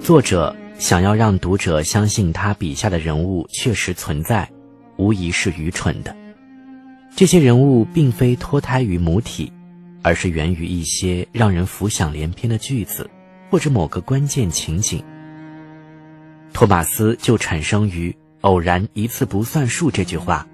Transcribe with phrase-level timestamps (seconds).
[0.00, 4.50] 作者想要让读者相信他笔下的人物确实存在，
[4.96, 6.16] 无疑是愚蠢的。
[7.14, 9.52] 这些人物并非脱胎于母体，
[10.02, 13.08] 而是源于一些让人浮想联翩的句子，
[13.50, 15.04] 或者某个关键情景。
[16.52, 20.46] 托马斯就产生于“偶然一次不算数”这句话。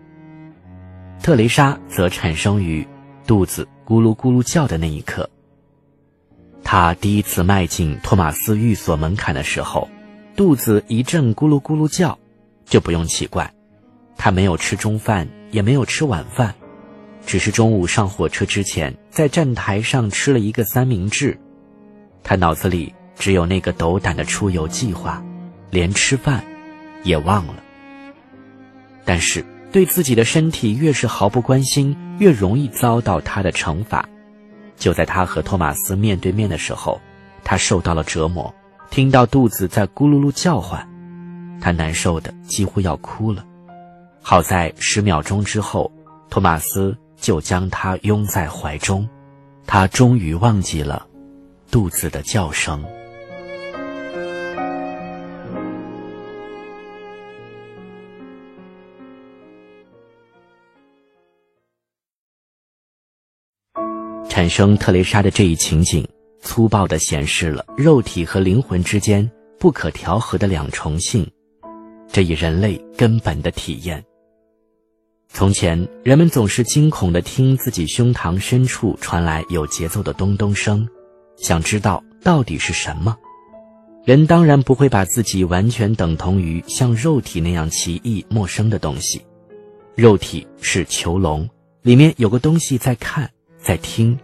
[1.23, 2.87] 特蕾莎则产生于
[3.27, 5.31] 肚子咕噜咕噜叫的那一刻。
[6.69, 9.89] 他第一次迈进托马斯寓所门槛的时候，
[10.35, 12.19] 肚子一阵咕噜咕噜叫，
[12.65, 13.55] 就不用奇怪。
[14.17, 16.53] 他没有吃中饭，也没有吃晚饭，
[17.25, 21.39] 只是中午上火车之前在站台上吃了一个三明治。
[22.25, 25.25] 他脑子里只有那个斗胆的出游计划，
[25.71, 26.45] 连吃饭
[27.05, 27.63] 也忘了。
[29.05, 29.45] 但是。
[29.73, 34.09] 对自己的身体越是毫不关心，越容易遭到他的惩罚。
[34.77, 37.01] 就在他和托马斯面对面的时候，
[37.43, 38.55] 他受到了折磨，
[38.91, 40.87] 听到肚子在咕噜噜叫唤，
[41.61, 43.45] 他难受的几乎要哭了。
[44.23, 45.91] 好在十秒钟之后，
[46.29, 49.09] 托马斯就将他拥在怀中，
[49.67, 51.07] 他终于忘记了
[51.71, 52.85] 肚子的叫声。
[64.37, 66.07] 产生特蕾莎的这一情景，
[66.43, 71.27] 粗暴地显示了肉体和灵魂之间不可调和的两重性，
[72.13, 74.05] 这一人类根本的体验。
[75.31, 80.87] 从前，人们总是惊恐地听自己胸膛深处传来有节奏的咚咚声，
[81.39, 83.17] 想知道到底是什么。
[84.05, 89.25] 人当然不会把自己完全等同于像肉体那样奇异陌生的东西。
[89.95, 91.49] 肉体是囚笼，
[91.81, 94.19] 里面有个东西在看，在听。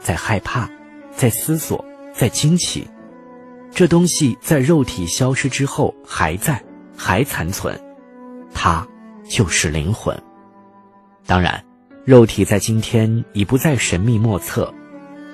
[0.00, 0.68] 在害怕，
[1.14, 2.86] 在思索，在惊奇，
[3.72, 6.62] 这东西在肉体消失之后还在，
[6.96, 7.78] 还残存，
[8.54, 8.86] 它
[9.28, 10.16] 就是灵魂。
[11.26, 11.62] 当然，
[12.04, 14.72] 肉体在今天已不再神秘莫测，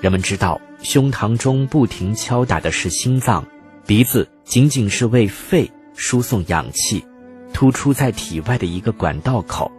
[0.01, 3.45] 人们知道胸膛中不停敲打的是心脏，
[3.85, 7.05] 鼻子仅仅是为肺输送氧气，
[7.53, 9.71] 突出在体外的一个管道口。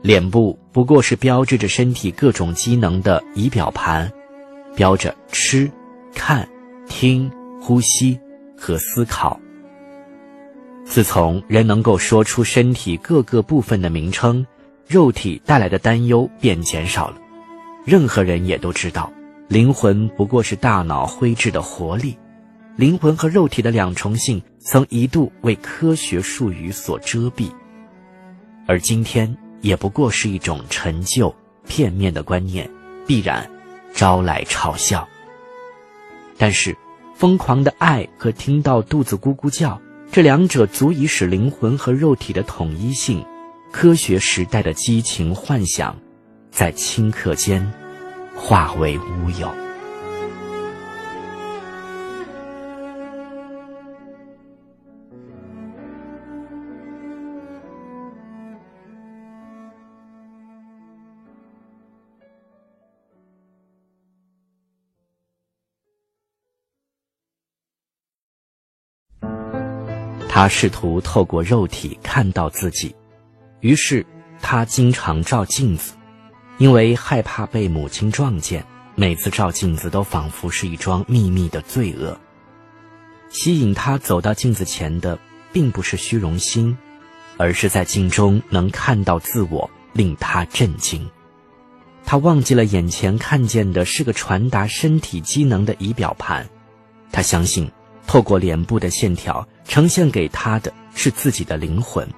[0.00, 4.10] 脸部不过是标志着身体各种机能的仪表盘，
[4.76, 5.70] 标着吃、
[6.14, 6.48] 看、
[6.88, 8.18] 听、呼吸
[8.56, 9.38] 和思考。
[10.84, 14.46] 自从人能够说出身体各个部分的名称，
[14.86, 17.16] 肉体带来的担忧便减少了。
[17.84, 19.12] 任何人也都知道，
[19.48, 22.16] 灵魂不过是大脑灰质的活力。
[22.76, 27.50] 灵魂和肉体的两重性曾一度为科学术语所遮蔽，
[28.66, 29.36] 而今天。
[29.60, 31.34] 也不过是一种陈旧、
[31.66, 32.70] 片面的观念，
[33.06, 33.50] 必然
[33.92, 35.06] 招来嘲笑。
[36.36, 36.76] 但是，
[37.14, 39.80] 疯狂的爱和听到肚子咕咕叫，
[40.12, 43.24] 这两者足以使灵魂和肉体的统一性，
[43.72, 45.98] 科学时代的激情幻想，
[46.50, 47.72] 在顷刻间
[48.36, 49.67] 化为乌有。
[70.38, 72.94] 他试图透过肉体看到自己，
[73.58, 74.06] 于是
[74.40, 75.94] 他经常照镜子，
[76.58, 78.64] 因为害怕被母亲撞见。
[78.94, 82.16] 每次照镜子都仿佛是一桩秘密的罪恶。
[83.30, 85.18] 吸引他走到镜子前的，
[85.52, 86.78] 并不是虚荣心，
[87.36, 91.10] 而是在镜中能看到自我，令他震惊。
[92.04, 96.48] 他忘记了眼前看见的是个传达身体机能的仪表盘，
[97.10, 97.68] 他相信。
[98.06, 102.08] 透过脸部的线条呈现给他的是自己的灵魂，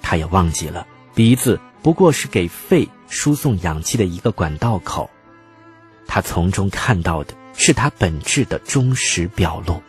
[0.00, 5.10] 他也忘记了鼻子不过是给肺输送氧气的一个管道口，
[6.06, 9.82] 他从中看到的是他本质的忠实表露。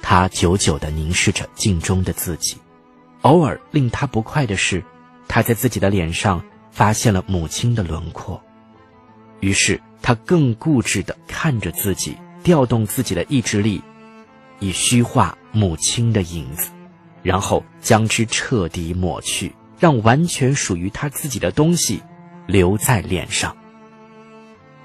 [0.00, 2.56] 他久久地凝视着镜中的自己，
[3.22, 4.82] 偶尔令他不快的是，
[5.26, 8.40] 他在自己的脸上发现了母亲的轮廓，
[9.40, 12.16] 于是他更固执地看着自己。
[12.44, 13.82] 调动自己的意志力，
[14.64, 16.70] 以虚化母亲的影子，
[17.22, 22.02] 然后将之彻底抹去，让完全属于他自己的东西
[22.46, 23.54] 留在脸上。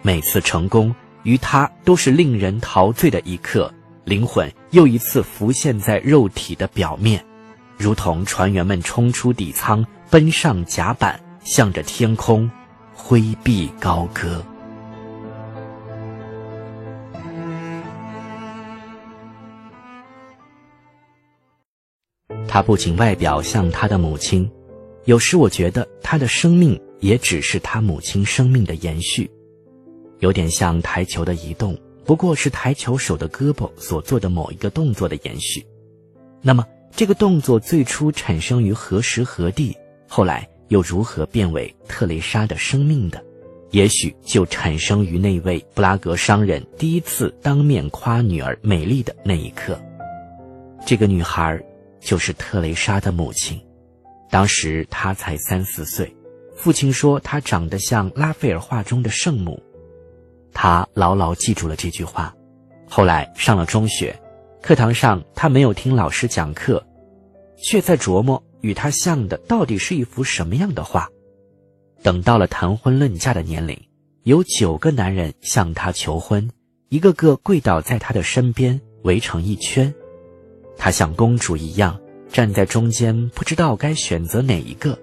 [0.01, 0.93] 每次成功，
[1.23, 3.73] 于他都是令人陶醉的一刻。
[4.03, 7.23] 灵魂又一次浮现在肉体的表面，
[7.77, 12.51] 如同船员们冲出底舱，奔上甲板，向着天空
[12.93, 14.43] 挥臂高歌。
[22.51, 24.49] 他不仅外表像他的母亲，
[25.05, 29.29] 有时我觉得他的生命也只是他母亲生命的延续，
[30.17, 35.63] 有点像台球的移动，不过是台球手的胳膊所做的某一个动作的延续。
[36.41, 39.77] 那么，这个动作最初产生于何时何地？
[40.07, 43.23] 后来又如何变为特蕾莎的生命的？
[43.69, 49.79] 也许就产生于那位布拉格商人第一次当面夸女儿美丽的那一刻。
[50.83, 51.63] 这个女孩
[51.99, 53.61] 就是特蕾莎的母亲，
[54.29, 56.15] 当时她才三四岁，
[56.55, 59.61] 父亲说她长得像拉斐尔画中的圣母，
[60.53, 62.33] 她牢牢记住了这句话。
[62.87, 64.19] 后来上了中学，
[64.61, 66.85] 课堂上她没有听老师讲课，
[67.57, 71.07] 却在琢磨与她像的到底是一幅什么样的画。
[72.01, 73.77] 等到了谈婚论嫁的年龄，
[74.23, 76.49] 有九个男人向她求婚，
[76.87, 79.93] 一个个跪倒在她的身边，围成一圈。
[80.79, 81.99] 她像公主一样
[82.31, 84.97] 站在中间，不知道该选择哪一个。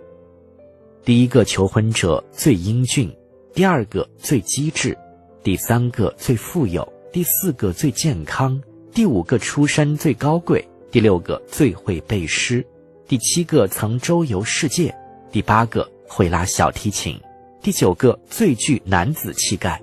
[1.05, 3.14] 第一个求婚者最英俊，
[3.55, 4.99] 第二个最机智，
[5.44, 8.61] 第三个最富有，第四个最健康，
[8.93, 12.67] 第五个出身最高贵，第六个最会背诗，
[13.06, 14.93] 第七个曾周游世界，
[15.31, 15.88] 第八个。
[16.08, 17.20] 会拉小提琴，
[17.61, 19.82] 第九个最具男子气概，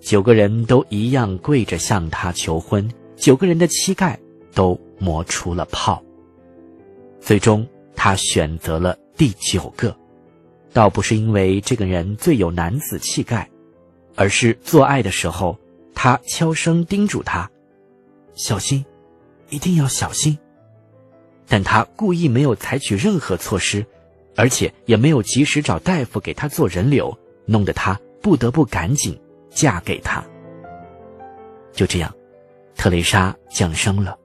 [0.00, 4.16] 九个人都一样跪着向他求婚，九个人的膝盖
[4.54, 6.00] 都磨出了泡。
[7.20, 7.66] 最终，
[7.96, 9.96] 他选择了第九个，
[10.72, 13.50] 倒不是因为这个人最有男子气概，
[14.14, 15.58] 而是做爱的时候，
[15.94, 17.50] 他悄声叮嘱他
[18.34, 18.84] ：“小心，
[19.48, 20.38] 一定要小心。”
[21.48, 23.84] 但他故意没有采取任何措施。
[24.36, 29.20] 而且也没有及时找大夫给他做人流，弄得他不得不赶紧
[29.50, 30.24] 嫁给他。
[31.72, 32.14] 就这样，
[32.76, 34.16] 特蕾莎降生了，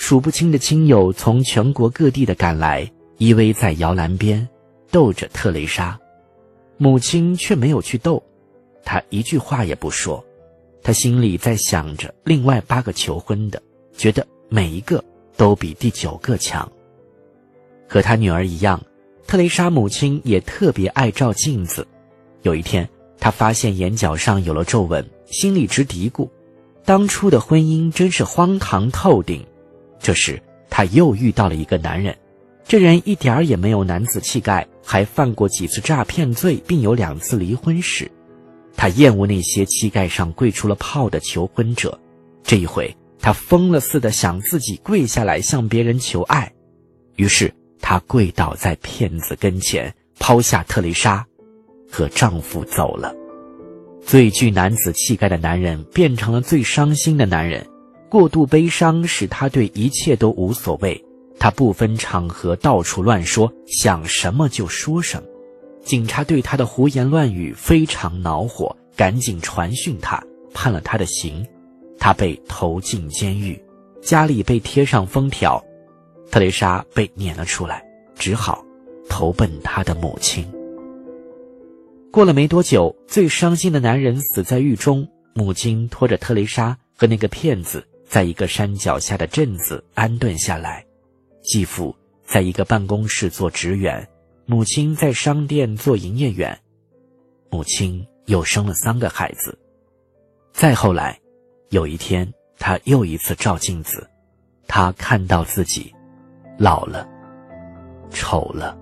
[0.00, 4.48] 数不清的亲友从全国各地的赶来，依偎在摇篮边，
[4.90, 5.96] 逗着特蕾莎。
[6.78, 8.20] 母亲却没有去逗，
[8.82, 10.24] 她一句话也不说，
[10.82, 13.62] 她心里在想着另外八个求婚的，
[13.94, 15.04] 觉得每一个
[15.36, 16.66] 都比第九个强。
[17.86, 18.82] 和她女儿一样。
[19.26, 21.86] 特蕾莎母亲也特别爱照镜子。
[22.40, 22.88] 有一天，
[23.18, 26.26] 她发现眼角上有了皱纹，心里直嘀咕
[26.86, 29.46] ：“当初的婚姻真是荒唐透顶。”
[30.00, 32.16] 这时，她又遇到了一个男人，
[32.64, 38.10] 这人一点儿也没有男子气概，还犯过几次诈骗罪，并有两次离婚史。
[38.76, 42.00] 她厌恶那些膝盖上跪出了泡的求婚者，
[42.42, 46.52] 这一回，她疯了似的想自己跪下来向别人求爱，
[47.16, 47.52] 于是。
[47.82, 51.26] 她跪倒在骗子跟前，抛下特蕾莎，
[51.90, 53.12] 和丈夫走了。
[54.04, 57.66] 最具男子气概的男人变成了最伤心的男人，
[58.10, 61.02] 过度悲伤使他对一切都无所谓。
[61.38, 65.28] 他不分场合到处乱说，想什么就说什么。
[65.82, 70.22] 警察对他的胡言乱语非常恼火，赶紧传讯他，
[70.52, 71.46] 判了他的刑。
[71.98, 73.58] 他被投进监狱，
[74.02, 75.62] 家里被贴上封条。
[76.30, 77.82] 特蕾莎被撵了出来，
[78.14, 78.62] 只好
[79.08, 80.46] 投奔他的母亲。
[82.10, 90.84] 过了没多久，最伤心的男人死在狱中，母亲拖着特蕾莎和那个骗子，在一个山脚下的镇子安顿下来。
[91.44, 94.04] 继父在一个办公室做职员，
[94.46, 96.58] 母亲在商店做营业员。
[97.50, 99.56] 母亲又生了三个孩子。
[100.52, 101.20] 再后来，
[101.68, 104.10] 有一天，他又一次照镜子，
[104.66, 105.94] 他看到自己。
[106.58, 107.08] 老了，
[108.10, 108.76] 丑了。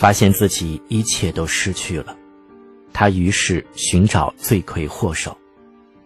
[0.00, 2.16] 发现自己一切都失去了，
[2.90, 5.36] 他于是寻找罪魁祸首。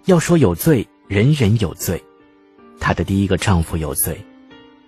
[0.06, 2.02] 要说有罪，人人有罪。
[2.80, 4.20] 她的第一个丈夫有罪，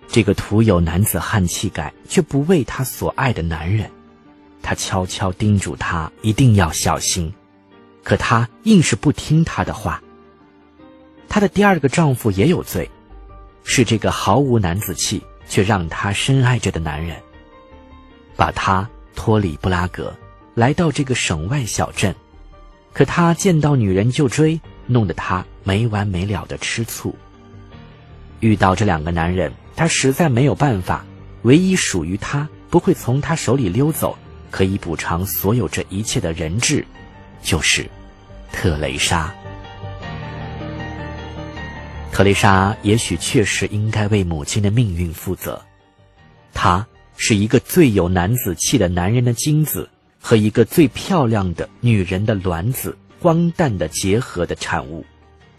[0.09, 3.89] 这个徒有男子汉气概却不为她所爱的男人。
[4.61, 7.33] 他悄悄叮嘱她一定要小心，
[8.03, 10.03] 可她硬是不听他的话。
[11.29, 12.91] 她的第二个丈夫也有罪，
[13.63, 17.15] 是这个毫无男子气却让她深爱着的男人，
[18.35, 18.87] 把她
[19.17, 20.15] 脱离布拉格，
[20.53, 22.15] 来到这个省外小镇。
[22.93, 27.13] 可他见到女人就追，弄得他没完没了的吃醋。
[28.39, 31.03] 遇到这两个男人，他实在没有办法，
[31.41, 34.17] 唯一属于他不会从他手里溜走。
[34.49, 36.85] 可以补偿所有这一切的人质，
[37.43, 37.85] 就是
[38.51, 39.33] 特蕾莎。
[42.13, 45.61] 特蕾莎也许确实应该为母亲的命运负责。
[46.53, 49.89] 她是一个最有男子气的男人的精子，
[50.21, 55.03] 和一个最漂亮的女人的卵子荒诞的结合的产物。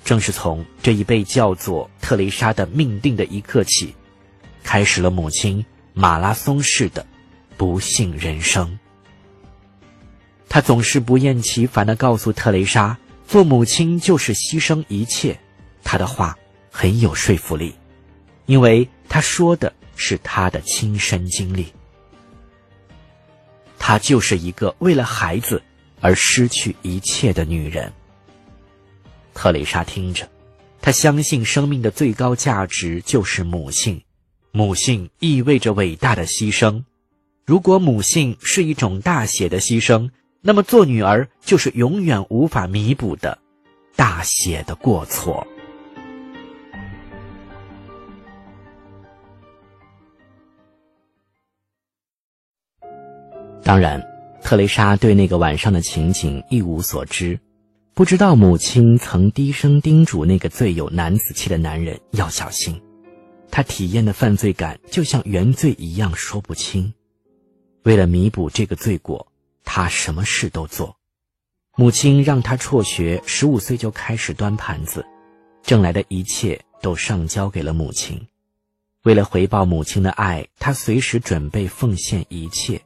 [0.05, 3.95] 正是从这一被叫做特蕾莎的命定的一刻起，
[4.63, 5.63] 开始了母亲
[5.93, 7.05] 马拉松式的
[7.57, 8.79] 不幸人生。
[10.49, 12.97] 他总是不厌其烦地告诉特蕾莎，
[13.27, 15.39] 做母亲就是牺牲一切。
[15.85, 16.39] 他的话
[16.71, 17.75] 很有说服力，
[18.47, 21.67] 因为他说的是他的亲身经历。
[23.79, 25.63] 她就是一个为了孩子
[26.01, 27.93] 而失去一切的女人。
[29.35, 30.29] 特蕾莎听着，
[30.81, 34.03] 她相信生命的最高价值就是母性，
[34.53, 36.83] 母性意味着伟大的牺牲。
[37.47, 43.39] 如果母性是一种大写的牺牲，那么做女儿就是永远无法弥补的
[43.97, 45.47] 大写的过错。
[53.69, 54.03] 当然，
[54.41, 57.39] 特蕾莎对那个晚上的情景一无所知，
[57.93, 62.81] 不知道母亲曾低声叮嘱那个最有男子气的男人要小心。
[63.51, 66.95] 他体验的犯罪感就像原罪一样说不清。
[67.83, 69.31] 为了弥补这个罪过，
[69.67, 70.97] 他什么事都做。
[71.77, 75.05] 母亲让他辍学，十五岁就开始端盘子，
[75.63, 78.29] 挣来的一切都上交给了母亲。
[79.03, 82.81] 为了回报母亲的爱，他随时准备奉献一切。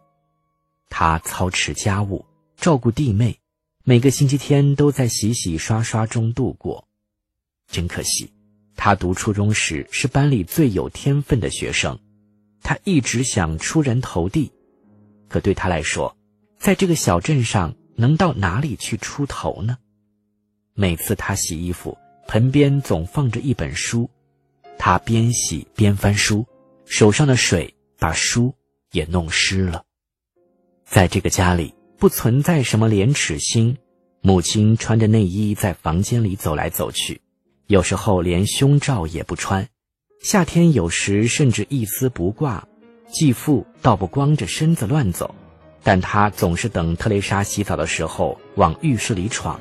[0.94, 2.22] 他操持家务，
[2.54, 3.38] 照顾弟妹，
[3.82, 6.86] 每个星期天都在洗洗刷刷中度过。
[7.66, 8.30] 真可惜，
[8.76, 11.98] 他读初中时是班里最有天分的学生，
[12.60, 14.52] 他一直想出人头地，
[15.30, 16.14] 可对他来说，
[16.58, 19.78] 在这个小镇上能到哪里去出头呢？
[20.74, 21.96] 每次他洗衣服，
[22.28, 24.10] 盆边总放着一本书，
[24.76, 26.46] 他边洗边翻书，
[26.84, 28.54] 手上的水把书
[28.90, 29.82] 也弄湿了。
[30.92, 33.78] 在这个家里不存在什么廉耻心，
[34.20, 37.22] 母亲穿着内衣在房间里走来走去，
[37.66, 39.66] 有时候连胸罩也不穿，
[40.22, 42.68] 夏天有时甚至一丝不挂。
[43.10, 45.34] 继父倒不光着身子乱走，
[45.82, 49.58] 但他总是等特蕾莎洗澡的时候往浴室里闯。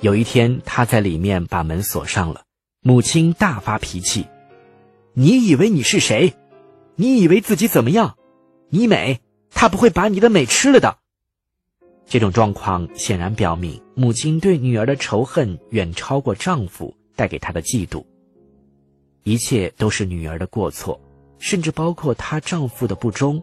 [0.00, 2.42] 有一天，他在里面把门锁上了，
[2.82, 4.26] 母亲大发脾气
[5.14, 6.34] ：“你以为你是谁？
[6.96, 8.16] 你以为自己怎么样？
[8.68, 10.98] 你美？”他不会把你的美吃了的。
[12.06, 18.04] 这种状况显然表明，母亲对女儿的仇恨远超过丈夫带给她的嫉妒。
[19.22, 21.00] 一切都是女儿的过错，
[21.38, 23.40] 甚至包括她丈夫的不忠。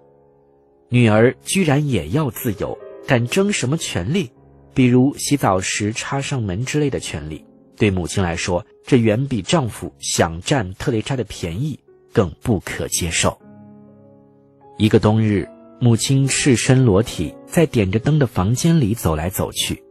[0.90, 4.32] 女儿居然也要自由，敢争什么权利？
[4.74, 7.46] 比如洗澡时插上门之类的权利。
[7.78, 11.80] 对母亲来说，这远比丈夫想占特蕾莎的便宜
[12.12, 13.40] 更不可接受。
[14.78, 15.48] 一个冬日。
[15.79, 19.84] 母亲赤身裸体在点着灯的房间里走来走去，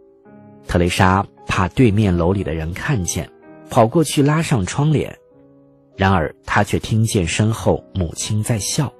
[0.67, 3.31] 特蕾莎怕对面楼里的人看见，
[3.71, 5.17] 跑过去拉上窗帘。
[5.97, 8.93] 然而她却听见身后母亲在笑。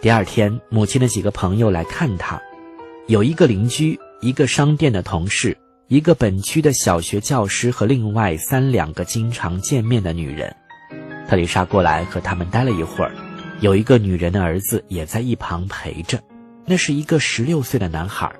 [0.00, 2.40] 第二天，母亲的几个朋友来看她，
[3.08, 10.54] 有一个邻居，一个商店的同事，一个本区的小学教师和另外三两个经常见面的女人。
[11.28, 13.12] 特蕾莎过来和他们待了一会儿。
[13.60, 16.22] 有一个女人的儿子也在一旁陪着，
[16.66, 18.30] 那是一个十六岁的男孩。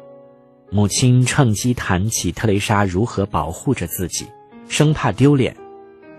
[0.70, 4.26] 母亲趁机谈起特蕾莎如何保护着自己，
[4.68, 5.56] 生怕丢脸。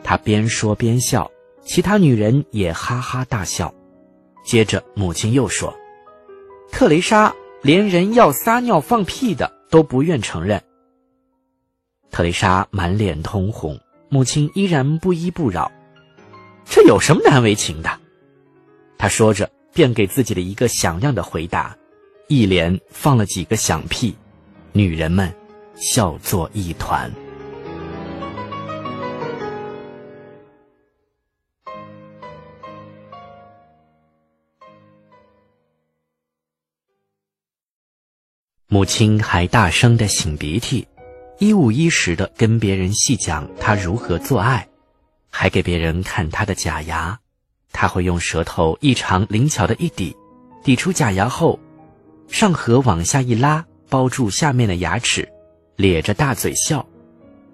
[0.03, 1.29] 她边说边笑，
[1.63, 3.73] 其他女人也哈哈大笑。
[4.43, 5.75] 接着，母亲又说
[6.71, 10.61] ：“特蕾莎连人要撒尿放屁的都不愿承认。”
[12.11, 15.71] 特蕾莎满脸通红，母亲依然不依不饶
[16.63, 17.99] ：“这有什么难为情的？”
[18.97, 21.75] 他说着，便给自己的一个响亮的回答，
[22.27, 24.15] 一连放了几个响屁，
[24.71, 25.33] 女人们
[25.75, 27.11] 笑作一团。
[38.67, 40.85] 母亲还大声的擤鼻涕，
[41.39, 44.67] 一五一十的跟别人细讲她如何做爱，
[45.29, 47.17] 还给别人看她的假牙。
[47.77, 50.15] 他会用舌头异常灵巧的一抵，
[50.63, 51.59] 抵出假牙后，
[52.29, 55.27] 上颌往下一拉，包住下面的牙齿，
[55.75, 56.87] 咧着大嘴笑，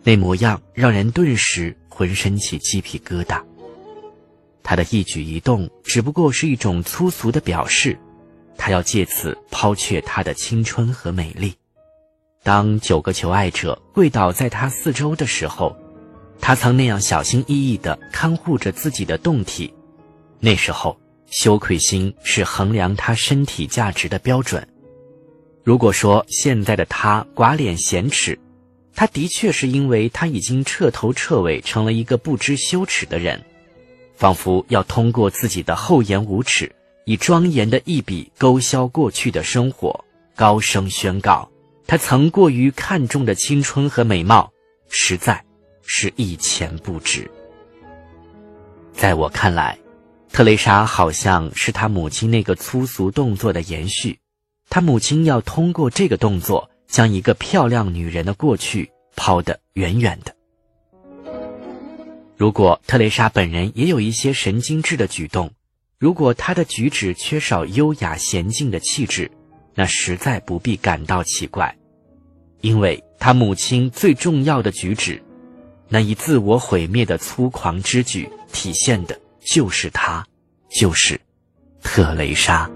[0.04, 3.42] 那模样让人顿时浑身起鸡皮疙瘩。
[4.62, 7.98] 他的一举一动只不过是一种粗俗的表示，
[8.56, 11.56] 他要借此抛却他的青春和美丽。
[12.44, 15.76] 当九个求爱者跪倒在他四周的时候，
[16.40, 19.74] 他曾那样小心翼翼地看护着自己的胴体。
[20.44, 24.68] 那时候，羞愧心是衡量他身体价值的标准。
[25.64, 28.40] 如果说现在的他寡脸鲜耻，
[28.96, 33.40] 他的确是因为他已经彻头彻尾成了一个不知羞耻的人，
[34.16, 40.04] 仿佛要通过自己的厚颜无耻，以庄严的一笔勾销过去的生活，
[40.36, 41.52] 高声宣告
[41.86, 44.52] 他曾过于看重的青春和美貌，
[44.90, 45.46] 实在
[45.84, 47.30] 是一钱不值。
[48.92, 49.78] 在我看来，
[50.34, 54.18] 特蕾莎好像是他母亲那个粗俗动作的延续。
[54.70, 60.34] 他母亲要通过这个动作，将一个漂亮女人的过去抛得远远的。
[62.38, 65.52] 如果特蕾莎本人也有一些神经质的举动，
[66.00, 69.30] 如果她的举止缺少优雅娴静的气质，
[69.76, 71.78] 那实在不必感到奇怪，
[72.62, 75.22] 因为她母亲最重要的举止，
[75.90, 80.26] 那以自我毁灭的粗狂之举，体现的就是她，
[80.70, 81.20] 就是
[81.82, 82.70] 特蕾莎。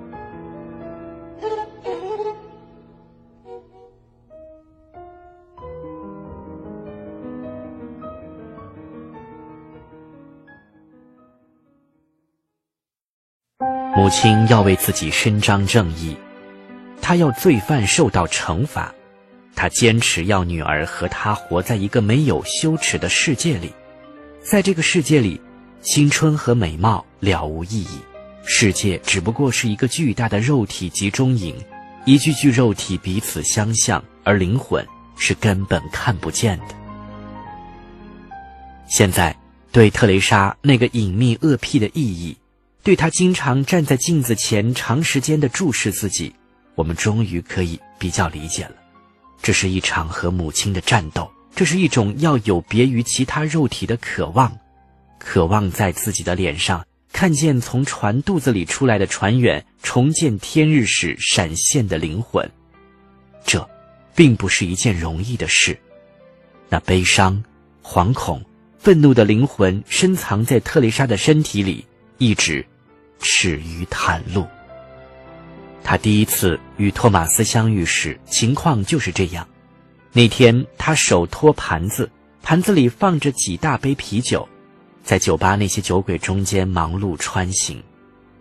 [13.96, 16.16] 母亲要为自己伸张正义，
[17.02, 18.94] 她要罪犯受到惩罚，
[19.56, 23.74] 她坚持要女儿和她活在一个没有羞耻的世界里，
[24.42, 25.42] 在这个世界里，
[25.86, 28.00] 青春和美貌了无意义，
[28.44, 31.56] 世界只不过是一个巨大的肉体集中营，
[32.06, 34.84] 一具具肉体彼此相像，而灵魂
[35.16, 36.66] 是根本看不见的。
[38.88, 39.36] 现在，
[39.72, 42.36] 对特蕾莎那个隐秘恶癖的意义。
[42.82, 46.34] 对她经常站在镜子前长时间的注视自己，
[46.74, 48.76] 我们终于可以比较理解了。
[49.40, 54.52] 这是一场和母亲的战斗，这是一种要有别于其他肉体的渴望，
[55.26, 62.48] 渴望在自己的脸上看见从船肚子里出来的船员重见天日时闪现的灵魂。
[63.44, 63.68] 这，
[64.14, 65.78] 并不是一件容易的事。
[66.70, 67.44] 那悲伤、
[67.84, 68.46] 惶恐、
[68.78, 71.84] 愤怒的灵魂深藏在特蕾莎的身体里，
[72.20, 72.64] 一直。
[73.20, 74.46] 耻于袒露。
[75.84, 79.48] 他第一次与托马斯相遇时，情况就是这样。
[80.12, 82.12] 那天，他手托盘子，
[82.44, 84.48] 盘子里放着几大杯啤酒，
[85.06, 87.82] 在酒吧那些酒鬼中间忙碌穿行。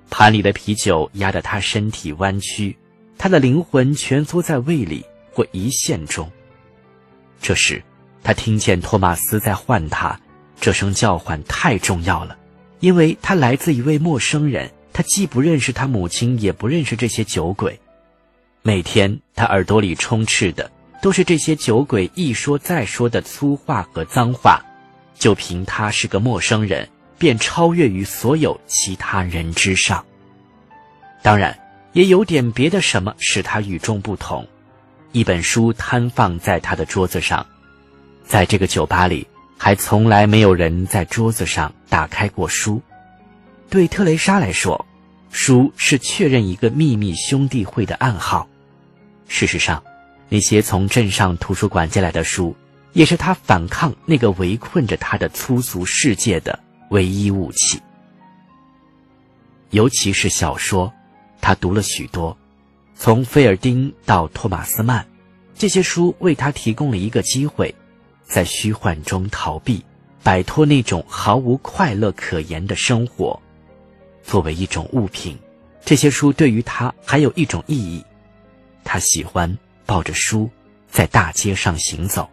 [0.09, 2.75] 盘里的啤酒压得他身体弯曲，
[3.19, 6.31] 他的灵魂蜷缩在胃里或胰腺中。
[7.39, 7.83] 这时，
[8.23, 10.19] 他听见托马斯在唤他，
[10.59, 12.35] 这声叫唤太重要了。
[12.81, 17.79] 因为他来自一位陌生人，他既不认识他母亲，也不认识这些酒鬼。
[18.63, 20.71] 每天他耳朵里充斥的
[21.03, 24.65] 都是这些酒鬼一说再说的粗话和脏话，
[25.15, 30.05] 就凭他是个陌生人，便超越于所有其他人之上。
[31.23, 31.59] 当然，
[31.93, 34.47] 也有点别的什么使他与众不同。
[35.13, 37.47] 一本书摊放在他的桌子上，
[38.25, 39.27] 在这个酒吧里。
[39.57, 42.83] 还从来没有人在桌子上打开过书。
[43.71, 44.85] 对特蕾莎来说，
[45.31, 48.47] 书是确认一个秘密兄弟会的暗号。
[49.27, 49.83] 事实上，
[50.29, 52.55] 那些从镇上图书馆借来的书，
[52.95, 56.59] 也是他反抗那个围困着他的粗俗世界的
[56.91, 57.81] 唯一武器。
[59.71, 60.93] 尤其是小说，
[61.41, 62.39] 他读了许多，
[62.95, 65.05] 从菲尔丁到托马斯曼，
[65.57, 67.75] 这些书为他提供了一个机会。
[68.25, 69.85] 在虚幻中逃避，
[70.23, 73.39] 摆脱那种毫无快乐可言的生活。
[74.23, 75.37] 作为一种物品，
[75.85, 78.03] 这些书对于他还有一种意义。
[78.83, 80.49] 他喜欢抱着书
[80.89, 82.31] 在大街上行走，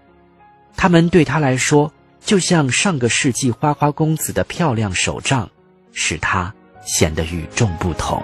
[0.75, 5.49] 他们对他来说就像上个世纪花花公子的漂亮手杖，
[5.91, 6.53] 使他
[6.85, 8.21] 显得与众不同。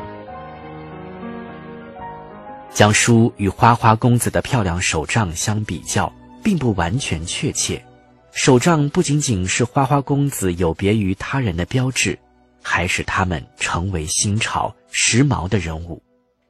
[2.73, 6.11] 将书与花花公子的漂亮手杖相比较。
[6.43, 7.83] 并不完全确切，
[8.31, 12.17] 手杖不仅仅是花花公子有别于他人的标志，
[12.63, 16.01] 还使他们成为新潮时髦的人物。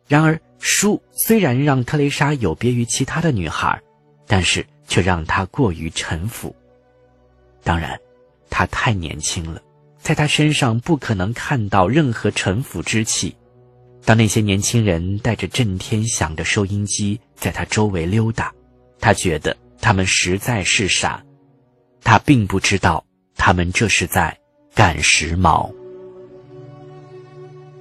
[0.08, 3.82] 然而，书虽然让特蕾莎有别于其他的女孩，
[4.28, 6.56] 但是却让他过于臣服。
[7.64, 7.96] 当然，
[8.50, 9.62] 他太年轻了，
[10.00, 13.36] 在他身上不可能看到任何臣服之气。
[14.04, 18.52] 当那些年轻人带着震天响的收音机在他周围溜达，
[19.00, 19.56] 他觉得。
[19.80, 21.24] 他们实在是傻，
[22.02, 24.36] 他并不知道他们这是在
[24.74, 25.72] 赶时髦。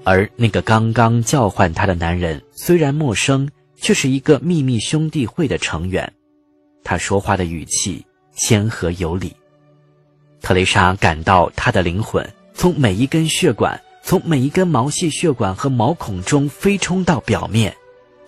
[0.05, 6.13] 而那个刚刚叫唤他的男人虽然陌生，却是一个秘密兄弟会的成员。
[6.87, 9.35] 他说话的语气谦和有礼。
[10.41, 17.77] 特蕾莎感到他的灵魂从每一根血管、从每一根毛细血管和毛孔中飞冲到表面，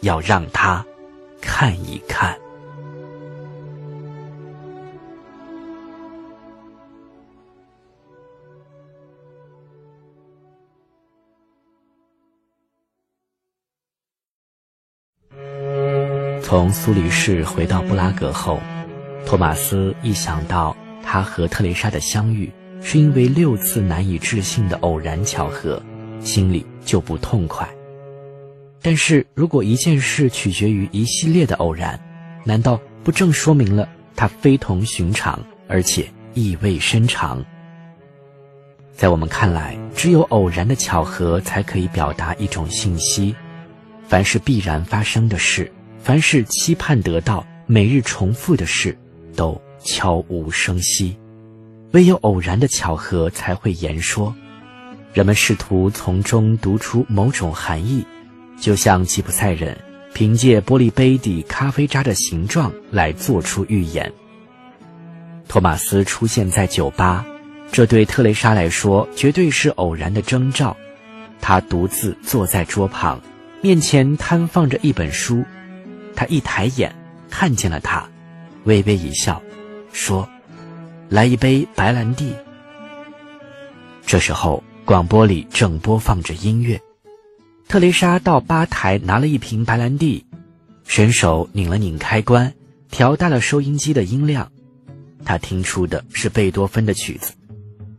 [0.00, 0.84] 要让他
[1.40, 2.36] 看一看。
[16.48, 18.58] 从苏黎世回到布拉格后，
[19.26, 25.82] 托马斯一想到他和特蕾莎的相遇是因为六次难以置信的偶然巧合，
[26.20, 27.68] 心里就不痛快。
[28.80, 32.00] 但是如果一件事取决于一系列的偶然，
[32.44, 37.44] 难道不正说明了它非同寻常，而且意味深长？
[38.94, 43.36] 在我们看来，只有偶然的巧合才可以表达一种信息。
[44.06, 45.70] 凡是必然发生的事。
[46.02, 48.96] 凡是期盼得到、每日重复的事，
[49.36, 51.14] 都悄无声息；
[51.92, 54.34] 唯有偶然的巧合才会言说。
[55.12, 58.04] 人们试图从中读出某种含义，
[58.60, 59.76] 就像吉普赛人
[60.14, 64.10] 凭借玻璃杯底咖啡渣的形状来做出预言。
[65.48, 67.24] 托马斯出现在酒吧，
[67.72, 70.76] 这对特蕾莎来说绝对是偶然的征兆。
[71.40, 73.20] 他独自坐在桌旁，
[73.60, 75.44] 面前摊放着一本书。
[76.18, 76.92] 他一抬眼，
[77.30, 78.10] 看见了他，
[78.64, 79.40] 微微一笑，
[79.92, 80.28] 说
[81.08, 82.34] ：“来一杯白兰地。”
[84.04, 86.80] 这时候，广播里正播放着音乐。
[87.68, 90.26] 特蕾莎到吧台拿了一瓶白兰地，
[90.82, 92.52] 伸手拧了拧开关，
[92.90, 94.50] 调大了收音机的音量。
[95.24, 97.32] 他听出的是贝多芬的曲子。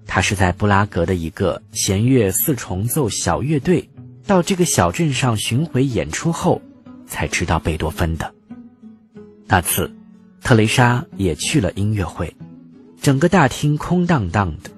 [0.05, 3.89] 他是在布拉格的一个弦乐四重奏小乐队
[4.27, 6.61] 到这个小镇上巡回演出后。
[7.09, 8.33] 才知道贝多芬的
[9.45, 9.91] 那次，
[10.41, 12.33] 特蕾莎也去了音乐会，
[13.01, 14.69] 整个大厅空荡荡的。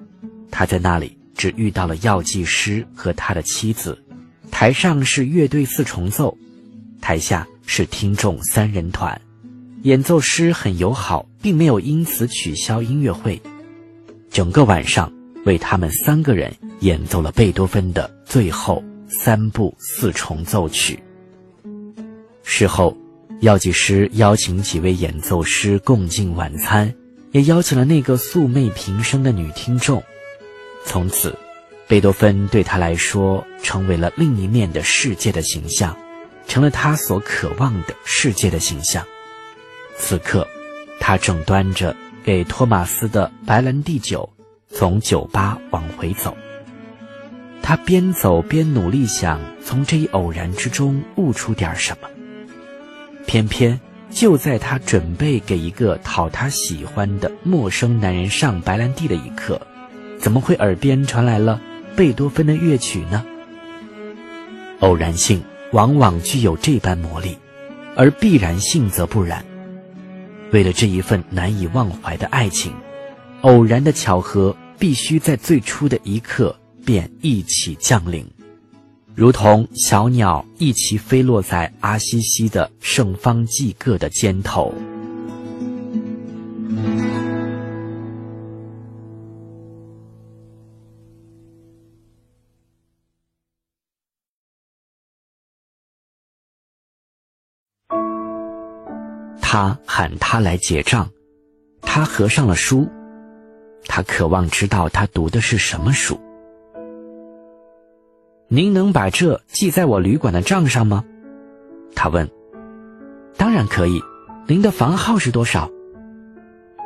[0.50, 4.02] 他在那里只遇到了药剂师和他的妻子，
[4.50, 6.36] 台上是乐队四重奏，
[7.00, 9.20] 台下是听众三人团。
[9.82, 13.40] 演奏师很友好，并没有因此取消音乐会，
[14.30, 15.12] 整个晚上
[15.44, 21.02] 为他们三个人演奏了贝多芬的最后三部四重奏曲。
[22.42, 22.96] 事后，
[23.40, 26.92] 药剂师邀请几位演奏师共进晚餐，
[27.30, 30.02] 也邀请了那个素昧平生的女听众。
[30.84, 31.36] 从此，
[31.86, 35.96] 贝多芬对他来说成为了另一面的世界的形象，
[36.46, 39.06] 成了他所渴望的世界的形象。
[39.96, 40.46] 此刻，
[40.98, 44.28] 他正端着给托马斯的白兰地酒，
[44.68, 46.36] 从酒吧往回走。
[47.62, 52.08] 他边走边努力想从这一偶然之中悟出点什么。
[53.26, 53.80] 偏偏
[54.10, 59.60] 就在他准备给一个讨他喜欢的陌生男人上白兰地的一刻，
[60.18, 61.60] 怎么会耳边传来了
[61.96, 63.24] 贝多芬的乐曲呢？
[64.80, 67.36] 偶然性往往具有这般魔力，
[67.96, 69.44] 而必然性则不然。
[70.50, 72.72] 为了这一份难以忘怀的爱情，
[73.40, 76.54] 偶然的巧合必须在最初的一刻
[76.84, 78.26] 便一起降临。
[79.14, 84.74] 如同小鸟一齐飞落在阿西西的圣方济各的肩头。
[99.40, 101.06] 他喊他来结账，
[101.82, 102.88] 他合上了书，
[103.84, 106.18] 他渴望知道他读的是什么书。
[108.54, 111.02] 您能把这记在我旅馆的账上吗？
[111.94, 112.30] 他问。
[113.38, 113.98] 当然可以。
[114.46, 115.70] 您的房号是多少？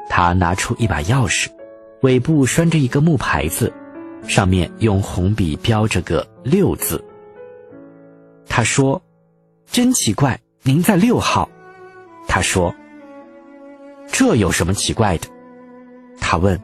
[0.09, 1.49] 他拿出一把钥匙，
[2.03, 3.73] 尾部拴着一个木牌子，
[4.29, 7.05] 上面用红笔标着个六字。
[8.47, 9.03] 他说
[9.67, 11.51] ：“真奇怪，您在六号。”
[12.29, 12.73] 他说
[14.07, 15.27] ：“这有什么奇怪的？”
[16.21, 16.63] 他问。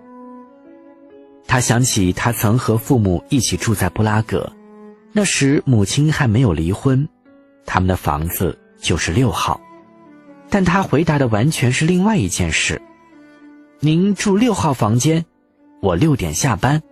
[1.48, 4.48] 他想起他曾和父母一起住在布拉格。
[5.14, 7.06] 那时母亲还没有离婚，
[7.66, 9.60] 他们的房子就是六号，
[10.48, 12.80] 但他回答的完全是另外一件事。
[13.80, 15.22] 您住六号房间，
[15.82, 16.82] 我六点下班，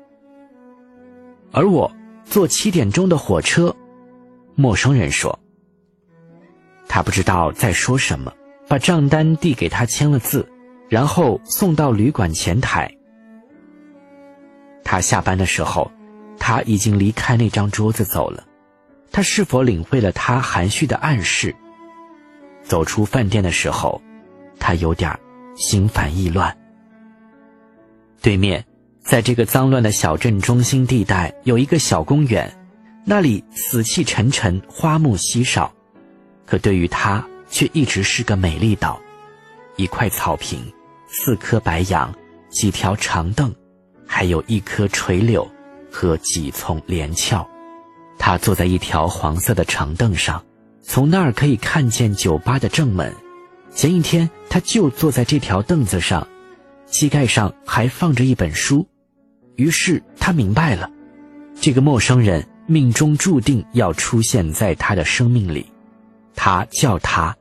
[1.50, 1.90] 而我
[2.26, 3.74] 坐七点钟的火车。
[4.54, 5.38] 陌生人说，
[6.86, 8.30] 他不知道在说什么，
[8.68, 10.46] 把账单递给他签了字，
[10.90, 12.94] 然后送到旅馆前台。
[14.84, 15.90] 他下班的时候。
[16.40, 18.42] 他已经离开那张桌子走了，
[19.12, 21.54] 他是否领会了他含蓄的暗示？
[22.64, 24.02] 走出饭店的时候，
[24.58, 25.16] 他有点
[25.54, 26.56] 心烦意乱。
[28.22, 28.64] 对面，
[29.00, 32.52] 在这个脏乱的小镇中心地带，有一个小公园，
[33.04, 35.72] 那里死气沉沉，花木稀少，
[36.46, 39.00] 可对于他却一直是个美丽岛，
[39.76, 40.60] 一块草坪，
[41.06, 42.12] 四棵白杨，
[42.48, 43.54] 几条长凳，
[44.06, 45.46] 还有一棵垂柳
[45.90, 47.46] 和几丛连翘。
[48.18, 50.44] 他坐在一条黄色的长凳上，
[50.82, 53.14] 从那儿可以看见酒吧的正门。
[53.74, 56.26] 前一天，他就坐在这条凳子上，
[56.86, 58.86] 膝盖上还放着一本书。
[59.56, 60.90] 于是他明白了，
[61.60, 65.66] 这个陌生人命中注定要出现在他的生命里。
[66.34, 67.36] 他叫他。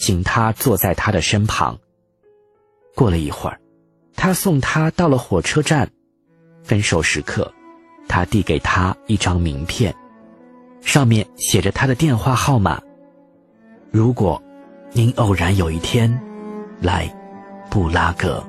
[0.00, 1.76] 请他坐在他的身旁。
[2.94, 3.60] 过了一会儿，
[4.14, 5.90] 他送他到了火车站。
[6.62, 7.52] 分手时刻，
[8.08, 9.94] 他递给他一张名片，
[10.80, 12.80] 上面写着他的电话号码。
[13.90, 14.42] 如果
[14.92, 16.10] 您偶然有一天
[16.80, 17.08] 来
[17.70, 18.42] 布拉格。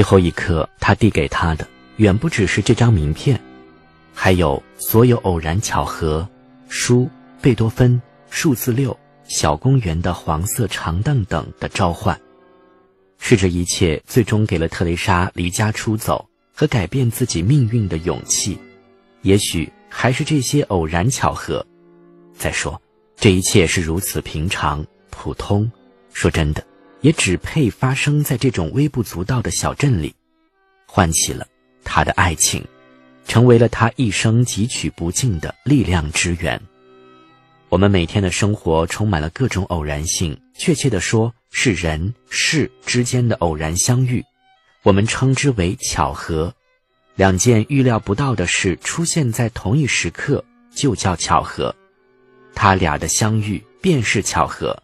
[0.00, 3.38] 最后一刻，他递给他的远不只是这张名片，
[4.14, 6.26] 还有所有偶然巧合、
[6.70, 7.06] 书、
[7.42, 12.18] 贝多芬、数字六、小公园的黄色长凳等的召唤。
[13.18, 18.58] 是这一切最终给了特蕾莎离家出走和改变自己命运的勇气。
[19.20, 21.62] 也许还是这些偶然巧合。
[22.34, 22.80] 再说，
[23.16, 25.70] 这一切是如此平常、普通。
[26.14, 26.69] 说真的。
[27.00, 30.14] 也只配发生在这种微不足道的小镇里，
[30.86, 31.46] 唤起了
[31.82, 32.64] 他的爱情，
[33.26, 36.60] 成为了他一生汲取不尽的力量之源。
[37.68, 44.24] 我们每天的生活充满了各种偶然性，确切的说，是人事之间的偶然相遇，
[44.82, 46.52] 我们称之为巧合。
[47.14, 51.74] 两件预料不到的事出现在同一时刻，就叫巧合。
[52.54, 54.76] 他俩的相遇便是巧合。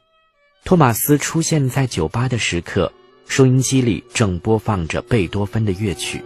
[0.66, 2.92] 托马斯出现在酒吧的时刻，
[3.28, 6.20] 收音机里正播放着贝多芬的乐曲。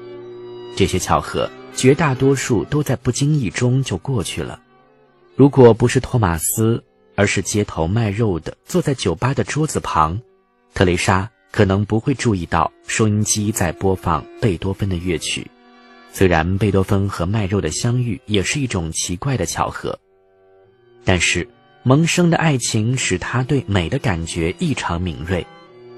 [0.74, 4.58] 这些巧合，绝大多数都在不经意中就过去了。
[5.36, 6.82] 如果不是托马斯，
[7.16, 10.18] 而是街头卖肉的坐在酒吧的桌子旁，
[10.72, 15.50] 特蕾莎可能不会注意到收音机在播放贝多芬的乐曲。
[16.14, 20.00] 虽然贝多芬和卖肉的相遇也是一种奇怪的巧合，
[21.04, 21.46] 但是。
[21.82, 25.46] 萌生的爱情使他对美的感觉异常敏锐，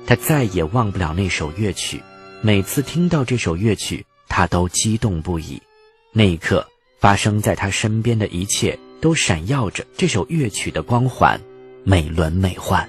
[0.07, 2.01] 他再也忘不了那首乐曲。
[2.41, 5.61] 每次听到这首乐曲，他都激动不已。
[6.13, 6.65] 那一刻，
[7.01, 11.41] 发生在他身边的一切都闪耀着这首乐曲的光环，
[11.83, 12.87] 美轮美奂。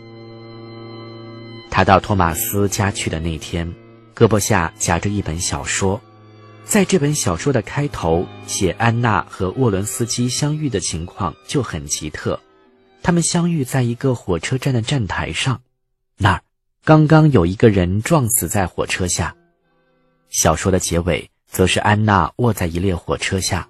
[1.72, 3.68] 他到托马斯家去的那天，
[4.16, 6.00] 胳膊下夹着一本小说，
[6.64, 12.40] 在这本小说的开头写安娜和沃伦斯基相遇的情况就很奇特。
[13.04, 15.62] 他们相遇在一个火车站的站台上，
[16.18, 16.42] 那儿
[16.86, 19.36] 刚刚有一个人撞死在火车下。
[20.30, 23.68] 小说的结尾则是安娜卧在一列火车下。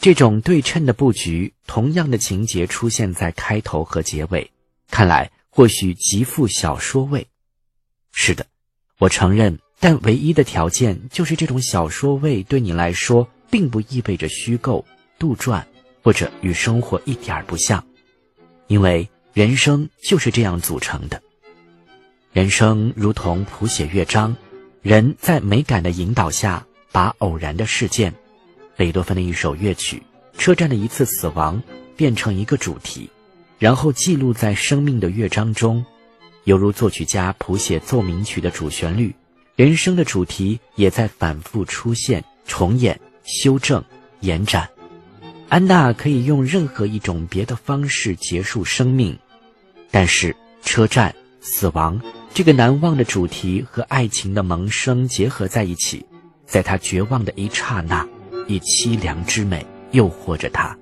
[0.00, 4.50] 这种对称的布局，同样的情节出现在开头和结尾，
[4.90, 7.28] 看来或许极富小说味。
[8.10, 8.46] 是的，
[8.98, 14.84] 我承认，但唯一的条件就是这种小说味对你来说，并不意味着虚构、
[15.18, 15.62] 杜撰
[16.02, 17.84] 或者与生活一点儿不像。
[18.70, 21.20] 因为人生就是这样组成的，
[22.32, 24.36] 人生如同谱写乐章，
[24.80, 28.14] 人在美感的引导下，把偶然的事件，
[28.76, 30.00] 贝多芬的一首乐曲，
[30.38, 31.60] 车站的一次死亡，
[31.96, 33.10] 变成一个主题，
[33.58, 35.84] 然后记录在生命的乐章中，
[36.44, 39.12] 犹如作曲家谱写奏鸣曲的主旋律，
[39.56, 43.82] 人生的主题也在反复出现、重演、修正、
[44.20, 44.70] 延展。
[45.50, 49.18] 安娜可以用任何一种别的方式结束生命，
[49.90, 52.00] 但是车站死亡
[52.32, 56.06] 这个难忘的主题和爱情的萌生结合在一起，
[56.46, 58.06] 在她绝望的一刹那，
[58.46, 60.78] 以凄凉之美诱惑着她。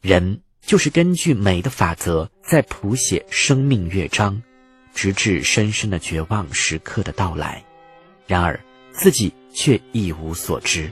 [0.00, 4.42] 人就是根据美的法则在谱写生命乐章，
[4.94, 7.62] 直至深深的绝望时刻的到来。
[8.26, 8.58] 然而
[8.92, 10.90] 自己却一无所知，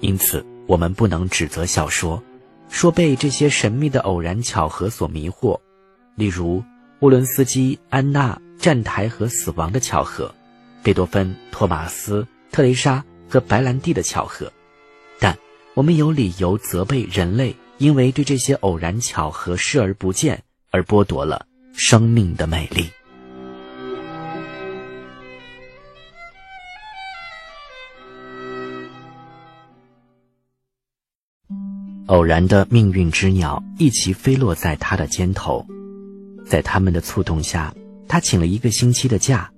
[0.00, 0.44] 因此。
[0.66, 2.22] 我们不能指责小说，
[2.68, 5.60] 说被这些神秘的偶然巧合所迷惑，
[6.16, 6.62] 例如
[7.00, 10.34] 乌伦斯基、安娜、站台和死亡的巧合，
[10.82, 14.52] 贝多芬、托马斯、特蕾莎和白兰地的巧合。
[15.20, 15.36] 但
[15.74, 22.88] 我们有理由责备人类，因为对这些偶然巧合视而不见，而剥夺了生命的美丽。
[32.06, 35.66] 偶然的命运之鸟一齐飞落在他的肩头，
[36.46, 37.74] 在他们的触动下，
[38.06, 39.50] 他请了一个星期的假，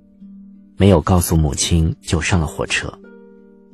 [0.79, 2.91] 没有告诉母亲就上了火车。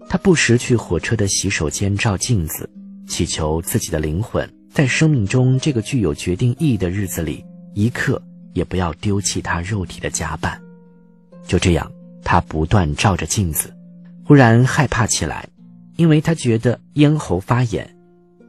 [0.08, 2.68] 他不时去火车的洗手间照镜子，
[3.06, 8.20] 祈求自己的灵魂在生命中这个具有决定意义的日子里，一刻
[8.54, 10.60] 也不要丢弃他肉体的夹板。
[11.46, 11.88] 就这样，
[12.24, 13.72] 他不断照着镜子，
[14.24, 15.48] 忽然害怕起来，
[15.94, 17.93] 因为他觉得咽喉发炎。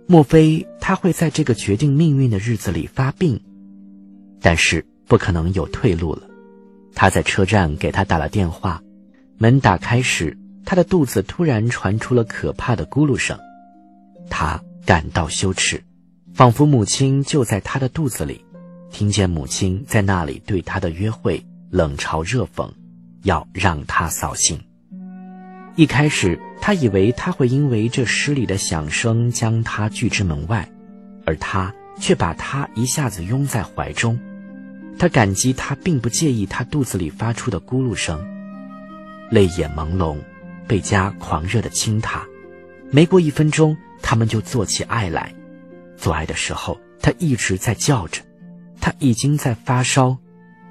[0.07, 3.41] 莫非他会在这个决定命运的日子里发病？
[4.39, 6.21] 但是不可能有退路了。
[6.93, 8.81] 他在车站给他打了电话，
[9.37, 13.37] 门打开时，他的肚子突然传出了可怕的咕噜声。
[14.29, 15.83] 他感到羞耻，
[16.33, 18.45] 仿佛母亲就在他的肚子里，
[18.91, 22.69] 听见母亲在那里对他的约会冷嘲热讽，
[23.23, 24.59] 要让他扫兴。
[25.75, 30.69] 一开始，他以为他会因为这失礼的响声将他拒之门外，
[31.25, 34.17] 而他却把他一下子拥在怀中。
[34.97, 38.25] 他感激他并不介意他肚子里发出的咕噜声。
[39.29, 40.17] 泪眼朦胧，
[40.65, 42.25] 贝加狂热的亲他。
[42.89, 45.33] 没过一分钟，他们就做起爱来。
[45.97, 48.21] 做爱的时候，他一直在叫着。
[48.79, 50.17] 他已经在发烧，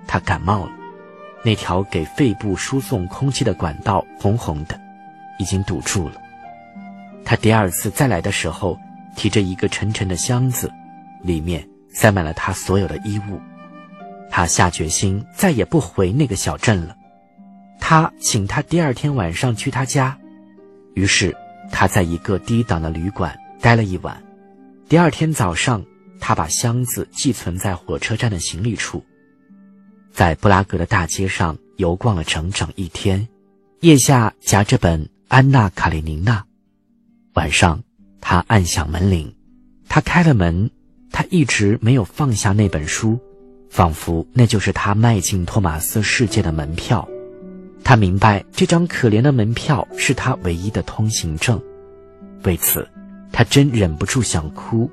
[0.07, 0.73] 他感冒了。
[1.45, 4.81] 那条给肺部输送空气的管道红红的。
[5.39, 6.21] 已经堵住了。
[7.25, 8.79] 他第二次再来的时候，
[9.17, 10.71] 提着一个沉沉的箱子，
[11.23, 13.41] 里面塞满了他所有的衣物。
[14.31, 16.97] 他下决心再也不回那个小镇了。
[17.79, 20.19] 他请他第二天晚上去他家，
[20.95, 21.37] 于是
[21.71, 24.23] 他在一个低档的旅馆待了一晚。
[24.89, 25.85] 第二天早上，
[26.21, 29.05] 他把箱子寄存在火车站的行李处，
[30.13, 33.27] 在布拉格的大街上游逛了整整一天，
[33.81, 35.09] 腋下夹着本。
[35.35, 36.45] 安娜·卡列尼娜。
[37.33, 37.83] 晚上，
[38.21, 39.35] 他按响门铃，
[39.89, 40.71] 他开了门。
[41.11, 43.19] 他一直没有放下那本书，
[43.69, 47.09] 仿佛那就是他迈进托马斯世界的门票。
[47.83, 51.61] 他明白，这张可怜的门票是他唯一的通行证。
[52.45, 52.89] 为此，
[53.33, 54.89] 他真忍不住想哭。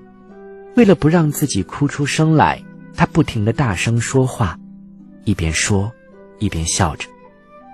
[0.75, 2.59] 为了不让自己哭出声来，
[2.95, 4.57] 他不停的大声说话，
[5.23, 5.91] 一边说，
[6.39, 7.07] 一边笑着。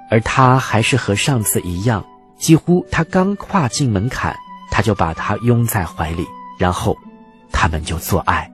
[0.10, 2.06] 而他还是和上次一样。
[2.38, 4.36] 几乎他刚跨进门槛，
[4.72, 6.26] 他就把她拥在怀里，
[6.58, 6.96] 然后，
[7.52, 8.52] 他们就做爱。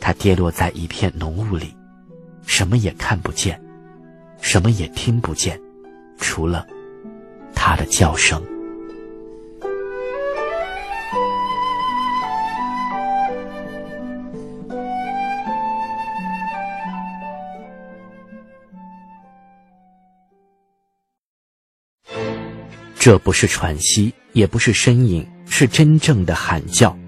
[0.00, 1.74] 他跌落在一片浓雾里，
[2.46, 3.60] 什么也看不见，
[4.40, 5.60] 什么也听不见，
[6.18, 6.66] 除了
[7.54, 8.40] 他的叫声。
[23.06, 26.98] 这不是喘息，也不是呻吟，是真正的喊叫。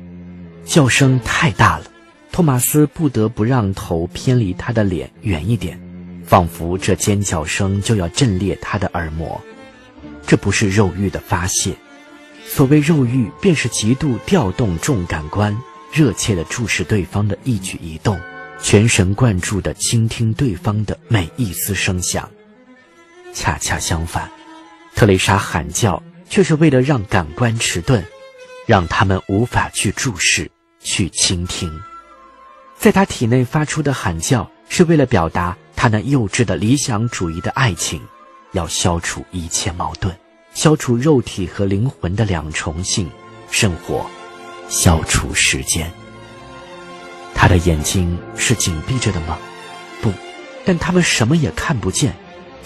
[0.64, 1.90] 叫声太大了，
[2.30, 5.76] 托马斯不得不让头偏离他的脸远一点，
[6.24, 9.40] 仿佛这尖叫声就要震裂他的耳膜。
[10.24, 11.74] 这不是肉欲的发泄，
[12.46, 15.58] 所谓肉欲，便是极度调动众感官，
[15.92, 18.16] 热切地注视对方的一举一动，
[18.62, 22.30] 全神贯注地倾听对方的每一丝声响。
[23.34, 24.30] 恰恰相反。
[24.98, 28.04] 特蕾莎喊叫，却是为了让感官迟钝，
[28.66, 31.72] 让他们无法去注视、去倾听。
[32.76, 38.02] 在她体内发出的喊叫，是为了表达她那幼稚的理想主义的爱情，
[38.50, 40.12] 要消除一切矛盾，
[40.52, 43.08] 消除肉体和灵魂的两重性，
[43.52, 44.04] 圣火，
[44.68, 45.88] 消除时间。
[47.36, 49.38] 他的眼睛是紧闭着的吗？
[50.02, 50.12] 不，
[50.64, 52.12] 但他们什么也看不见，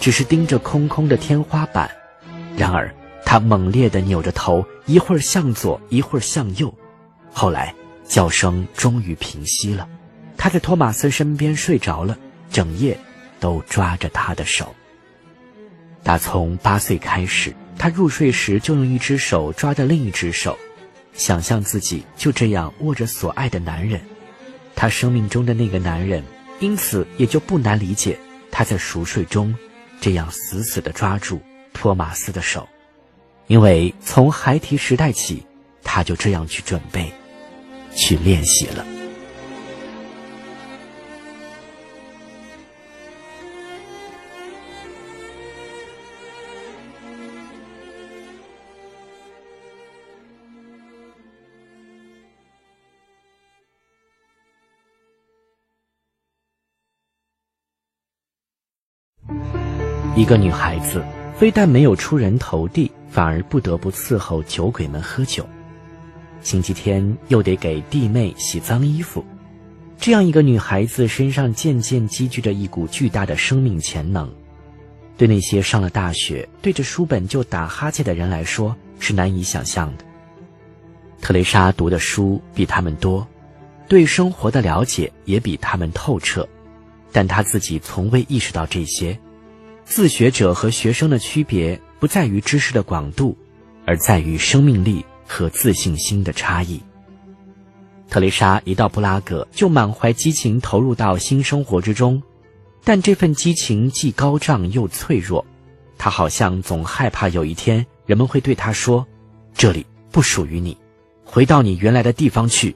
[0.00, 1.90] 只是盯着空空的天花板。
[2.56, 6.72] 然而，他猛烈地扭着头，一会儿向左，一会儿向右。
[7.32, 7.74] 后来，
[8.06, 9.88] 叫声终于平息了。
[10.36, 12.18] 他在托马斯身边睡着了，
[12.50, 12.98] 整夜
[13.40, 14.74] 都抓着他的手。
[16.02, 20.58] 打从八岁开始，他入睡时就用一只手抓着另一只手，
[21.14, 24.00] 想象自己就这样握着所爱的男人，
[24.74, 26.22] 他生命中的那个男人。
[26.60, 28.16] 因此，也就不难理解
[28.50, 29.52] 他在熟睡中
[30.00, 31.40] 这样死死地抓住。
[31.72, 32.68] 托马斯的手，
[33.46, 35.44] 因为从孩提时代起，
[35.82, 37.12] 他就这样去准备，
[37.94, 38.86] 去练习了。
[60.14, 61.02] 一个女孩子。
[61.42, 65.44] 非但没有出人头地，反而不得不伺候酒鬼们喝酒。
[66.40, 69.24] 星期天又得给弟妹洗脏衣服。
[69.98, 74.30] 这样一个女孩子身上渐渐积聚着一股巨大的生命潜能，
[75.16, 80.04] 对那些上了大学对着书本就打哈欠的人来说是难以想象的。
[81.20, 83.26] 特蕾莎读的书比他们多，
[83.88, 86.48] 对生活的了解也比他们透彻，
[87.10, 89.18] 但她自己从未意识到这些。
[89.94, 93.36] 自学者和学生的区别不在于知识的广度，
[93.84, 96.80] 而在于生命力和自信心的差异。
[98.08, 102.22] 特蕾莎一到布拉格就满怀激情投入到新生活之中，
[102.82, 105.44] 但这份激情既高涨又脆弱，
[105.98, 109.06] 她好像总害怕有一天人们会对她说
[109.52, 110.74] ：“这里不属于你，
[111.22, 112.74] 回到你原来的地方去。”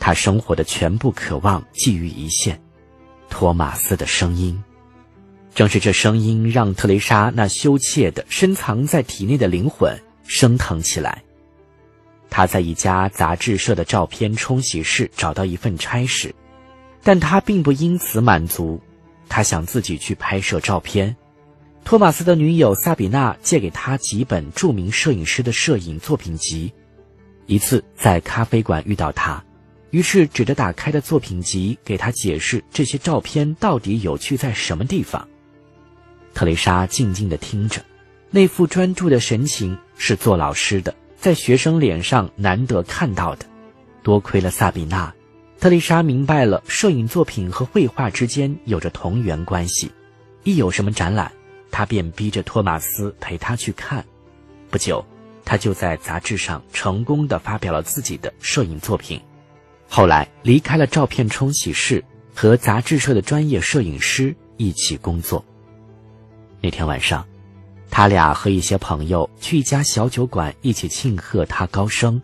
[0.00, 2.58] 她生活的全部渴望寄于一线，
[3.28, 4.58] 托马斯的声音。
[5.54, 11.22] 正是这声音，让特蕾莎那羞怯的、深藏在体内的灵魂升腾起来。
[12.28, 16.34] 她在一家杂志社的照片冲洗室找到一份差事，
[17.04, 18.80] 但她并不因此满足。
[19.28, 21.14] 她想自己去拍摄照片。
[21.84, 26.72] 托马斯的女友萨比娜借给他几本著名摄影师的摄影作品集。
[27.46, 29.44] 一次在咖啡馆遇到他，
[29.90, 35.28] 于是指着打开的作品集给他解释这些照片到底有趣在什么地方。
[36.34, 37.80] 特蕾莎静静地听着，
[38.30, 43.46] 那副专注的神情是做老师的在学生脸上难得看到的。
[44.02, 45.14] 多亏了萨比娜，
[45.60, 49.90] 特蕾莎明白了摄影作品和绘画之间有着同源关系。
[50.42, 51.32] 一有什么展览，
[51.70, 54.04] 她便逼着托马斯陪她去看。
[54.68, 55.02] 不久，
[55.44, 59.20] 她就在杂志上成功地发表了自己的摄影作品。
[59.88, 62.04] 后来离开了照片冲洗室，
[62.34, 65.42] 和杂志社的专业摄影师一起工作。
[66.64, 67.28] 那天晚上，
[67.90, 72.22] 他俩和一些朋友去一家小酒馆一起庆贺他高升，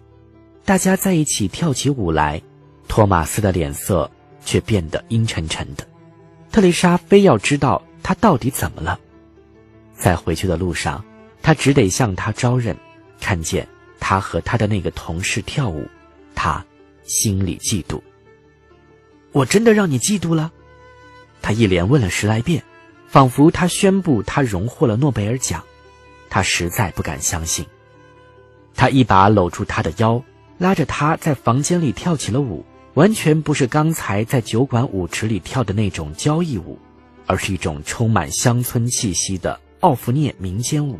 [0.64, 2.40] 大家在一起跳起舞来，
[2.88, 4.10] 托马斯的脸色
[4.42, 5.86] 却变得阴沉沉的。
[6.50, 8.98] 特蕾莎非要知道他到底怎么了。
[9.94, 11.04] 在回去的路上，
[11.42, 12.74] 他只得向他招认，
[13.20, 13.68] 看见
[14.00, 15.86] 他和他的那个同事跳舞，
[16.34, 16.64] 他
[17.04, 18.00] 心里嫉妒。
[19.32, 20.50] 我真的让你嫉妒了？
[21.42, 22.64] 他一连问了十来遍。
[23.10, 25.60] 仿佛他宣布他荣获了诺贝尔奖，
[26.28, 27.66] 他实在不敢相信。
[28.72, 30.22] 他一把搂住他的腰，
[30.58, 36.78] 拉着他在房间里跳起了舞，完全不是刚才在酒馆舞池里跳的那种交谊舞，
[37.26, 40.96] 而是一种充满乡村气息的奥弗涅民间舞。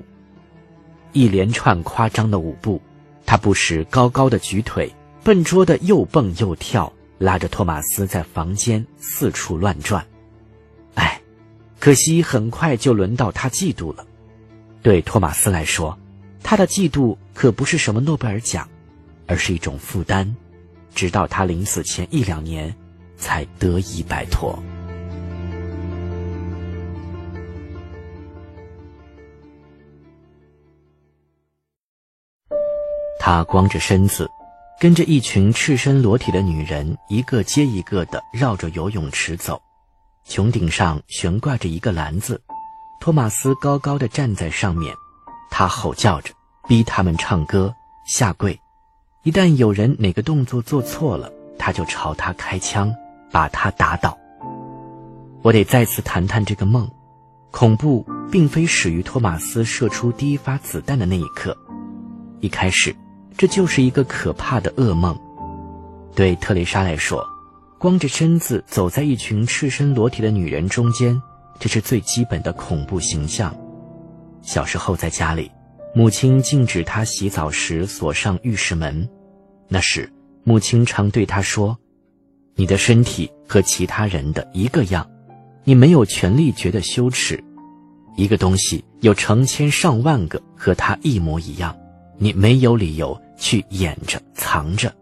[1.12, 2.82] 一连串夸张的舞步，
[3.24, 4.92] 他不时高高的举腿，
[5.22, 10.04] 笨拙的又蹦又跳，拉着托马斯在房间四处乱转。
[11.80, 14.06] 可惜，很快就轮到他嫉妒了。
[14.82, 15.98] 对托马斯来说，
[16.42, 18.68] 他的嫉妒可不是什么诺贝尔奖，
[19.26, 20.30] 而是一种负担，
[20.94, 22.74] 直到他临死前一两年，
[23.16, 24.62] 才得以摆脱。
[33.18, 34.28] 他光着身子，
[34.78, 39.58] 跟着一群赤身裸体的女人，一个接一个的绕着游泳池走。
[40.26, 42.40] 穹顶上悬挂着一个篮子，
[43.00, 44.94] 托马斯高高的站在上面，
[45.50, 46.32] 他吼叫着，
[46.68, 47.74] 逼他们唱歌、
[48.06, 48.58] 下跪。
[49.24, 52.94] 一旦有人哪个动作做错了，他就朝他开枪，
[53.32, 54.16] 把他打倒。
[55.42, 56.88] 我得再次谈谈这个梦，
[57.50, 61.56] 恐怖并非始于托马斯射出第一发子弹的那一刻，
[62.40, 62.94] 一开始，
[63.36, 65.18] 这就是一个可怕的噩梦。
[66.14, 67.26] 对特蕾莎来说。
[67.80, 71.18] 光着身子走在一群赤身裸体的女人中间，
[71.58, 73.56] 这是最基本的恐怖形象。
[74.42, 75.50] 小时候在家里，
[75.94, 79.08] 母亲禁止她洗澡时锁上浴室门。
[79.66, 80.12] 那时，
[80.44, 81.74] 母亲常对她说
[82.54, 85.10] ：“你的身体和其他人的一个样，
[85.64, 87.42] 你没有权利觉得羞耻。
[88.14, 91.74] 一个东西有成千上万个和它一模一样，
[92.18, 94.94] 你没有理由去掩着藏着。”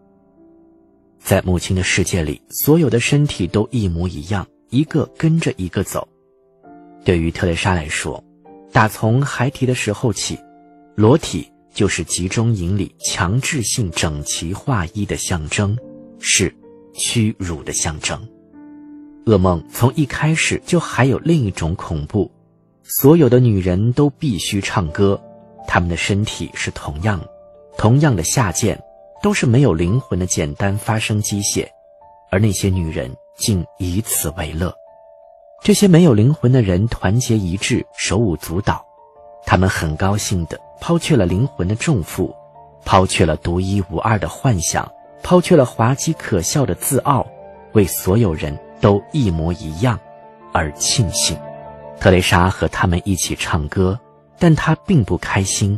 [1.19, 6.07] 在母亲的世界里，所有的身体都一模一样，一个跟着一个走。
[7.03, 8.23] 对于特蕾莎来说，
[8.71, 10.37] 打从孩提的时候起，
[10.95, 15.77] 裸体就是集中营里强制性整齐划一的象征，
[16.19, 16.53] 是
[16.93, 18.19] 屈辱的象征。
[19.25, 22.31] 噩梦从一开始就还有另一种恐怖：
[22.83, 25.21] 所有的女人都必须唱歌，
[25.67, 27.23] 她们的身体是同样，
[27.77, 28.81] 同样的下贱。
[29.21, 31.67] 都是没有灵魂的简单发声机械，
[32.29, 34.73] 而那些女人竟以此为乐。
[35.61, 38.85] 这些没有灵魂的人团结一致，手舞足蹈，
[39.45, 42.33] 他们很高兴地抛却了灵魂的重负，
[42.85, 44.89] 抛却了独一无二的幻想，
[45.21, 47.27] 抛却了滑稽可笑的自傲，
[47.73, 49.99] 为所有人都一模一样
[50.53, 51.37] 而庆幸。
[51.99, 53.99] 特蕾莎和他们一起唱歌，
[54.37, 55.77] 但她并不开心。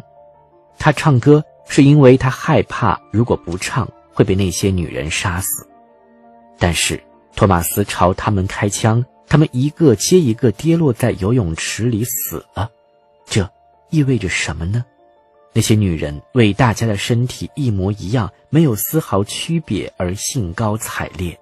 [0.78, 5.66] 她唱歌是因为他害怕，如果不唱会被那些女人杀死。
[6.60, 7.02] 但是
[7.34, 12.70] 托马斯朝他们开枪，他们一个接一个跌落在游泳池里死了。
[13.26, 13.50] 这
[13.90, 14.84] 意味着什么呢？
[15.54, 21.40] 那些女人为大家的身体一模一样，没有丝毫区别而兴高采烈。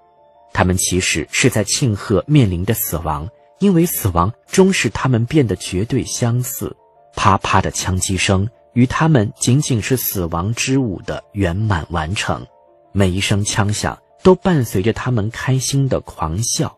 [0.54, 3.28] 他们其实是在庆贺面临的死亡。
[3.58, 6.78] 因为死亡终使他们变得绝对相似，
[7.16, 12.46] 啪啪的枪击声与他们仅仅是死亡之舞的圆满完成，
[12.92, 16.76] 每一声枪响都伴随着他们开心的狂笑。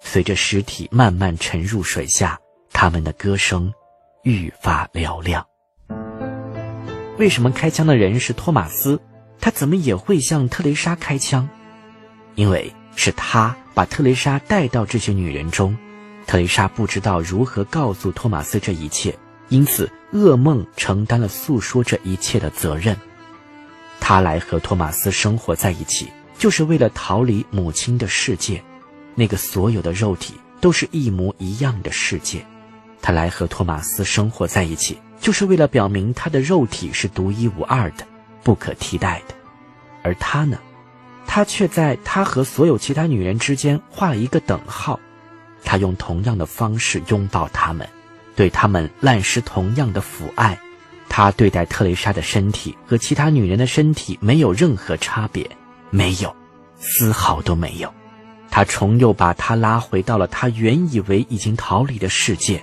[0.00, 2.38] 随着尸体慢慢沉入水下，
[2.72, 3.72] 他们的歌声
[4.22, 5.44] 愈发嘹亮。
[7.18, 9.00] 为什么开枪的人是托马斯？
[9.40, 11.48] 他怎么也会向特蕾莎开枪？
[12.34, 15.76] 因为是他把特蕾莎带到这些女人中。
[16.26, 19.16] 特蕾莎不知道如何告诉托马斯这一切，
[19.48, 22.96] 因此噩梦承担了诉说这一切的责任。
[24.00, 28.62] 他来和托马斯生活在一起，就是为了逃离母亲的世界，
[29.14, 32.44] 那个所有的肉体都是一模一样的世界。
[33.00, 38.06] 他来和托马斯生活在一起，就是为了表明他的肉体是独一无二的、
[38.42, 39.34] 不可替代的。
[40.02, 40.58] 而他呢，
[41.26, 44.98] 他却在他和所有其他女人之间画了一个等号。
[45.64, 47.88] 他用同样的方式拥抱他们，
[48.36, 50.56] 对他们滥施同样的抚爱。
[51.08, 55.48] 他对待特蕾莎的身体和其他女人的身体没有任何差别，
[55.90, 56.34] 没有，
[56.78, 57.92] 丝毫都没有。
[58.50, 62.62] 他重又把她拉回到了他原以为已经逃离的世界。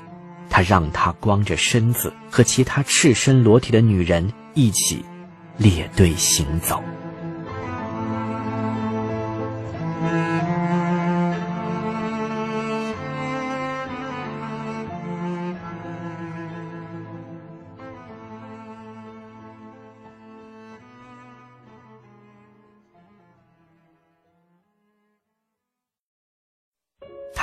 [0.49, 5.03] 他让她光着身子和其他赤身裸体的女人一起
[5.57, 6.81] 列队行走。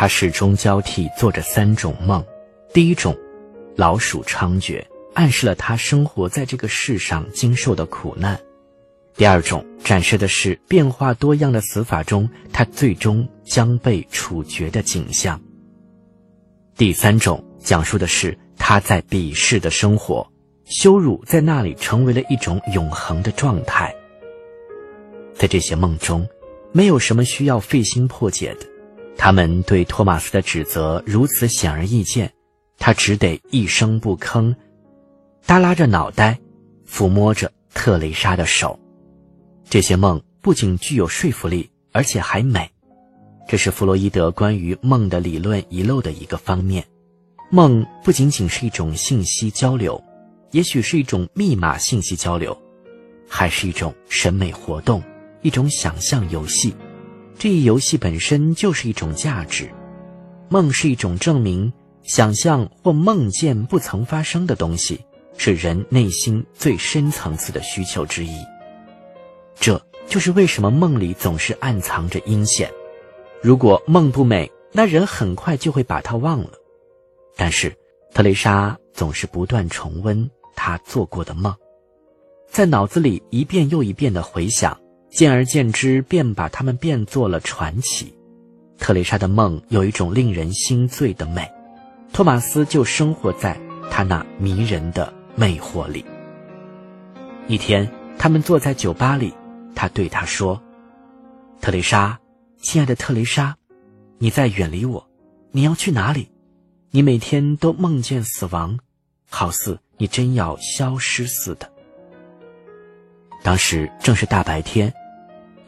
[0.00, 2.24] 他始终交替做着三种梦：
[2.72, 3.14] 第一种，
[3.76, 4.82] 老鼠猖獗，
[5.12, 8.34] 暗示了他生活在这个世上经受的苦难；
[9.14, 15.38] 第二种，展示的是变化多样的死法中他最终将被处决的景象；
[16.78, 20.26] 第三种，讲述的是他在鄙视的生活，
[20.64, 23.94] 羞辱在那里成为了一种永恒的状态。
[25.34, 26.26] 在这些梦中，
[26.72, 28.69] 没有什么需要费心破解的。
[29.22, 32.32] 他们对托马斯的指责如此显而易见，
[32.78, 34.56] 他只得一声不吭，
[35.44, 36.40] 耷拉着脑袋，
[36.88, 38.80] 抚摸着特蕾莎的手。
[39.68, 42.70] 这些梦不仅具有说服力，而且还美。
[43.46, 46.82] 这是弗洛伊德关于梦的理论遗漏的一个方面。
[47.50, 50.02] 梦不仅仅是一种信息交流，
[50.50, 52.56] 也许是一种密码信息交流，
[53.28, 55.02] 还是一种审美活动，
[55.42, 56.74] 一种想象游戏。
[57.40, 59.66] 这一游戏本身就是一种价值，
[60.50, 61.72] 梦是一种证明，
[62.02, 65.00] 想象或梦见不曾发生的东西，
[65.38, 68.44] 是人内心最深层次的需求之一。
[69.58, 72.70] 这就是为什么梦里总是暗藏着阴险。
[73.40, 76.50] 如果梦不美，那人很快就会把它忘了。
[77.36, 77.74] 但是
[78.12, 81.54] 特蕾莎总是不断重温她做过的梦，
[82.50, 84.78] 在脑子里一遍又一遍的回想。
[85.10, 88.14] 渐而渐之，便把他们变作了传奇。
[88.78, 91.46] 特蕾莎的梦有一种令人心醉的美，
[92.12, 96.04] 托马斯就生活在他那迷人的魅惑里。
[97.46, 99.34] 一天，他们坐在酒吧里，
[99.74, 100.62] 他对她说
[101.60, 102.18] ：“特蕾莎，
[102.62, 103.54] 亲爱的特蕾莎，
[104.18, 105.06] 你在远离我，
[105.50, 106.30] 你要去哪里？
[106.92, 108.78] 你每天都梦见死亡，
[109.28, 111.70] 好似你真要消失似的。”
[113.42, 114.92] 当时正是大白天。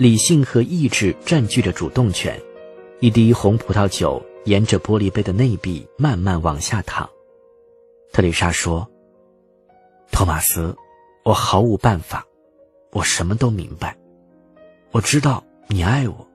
[0.02, 2.36] 理性和意志占据着主动权，
[2.98, 7.08] 一滴红葡萄酒沿着玻璃杯的内壁慢慢往下淌。
[8.12, 8.90] 特丽莎说
[10.10, 10.74] ：“托马斯，
[11.22, 12.26] 我毫无办法，
[12.90, 13.96] 我什么都明白。
[14.90, 16.26] 我知道你爱我，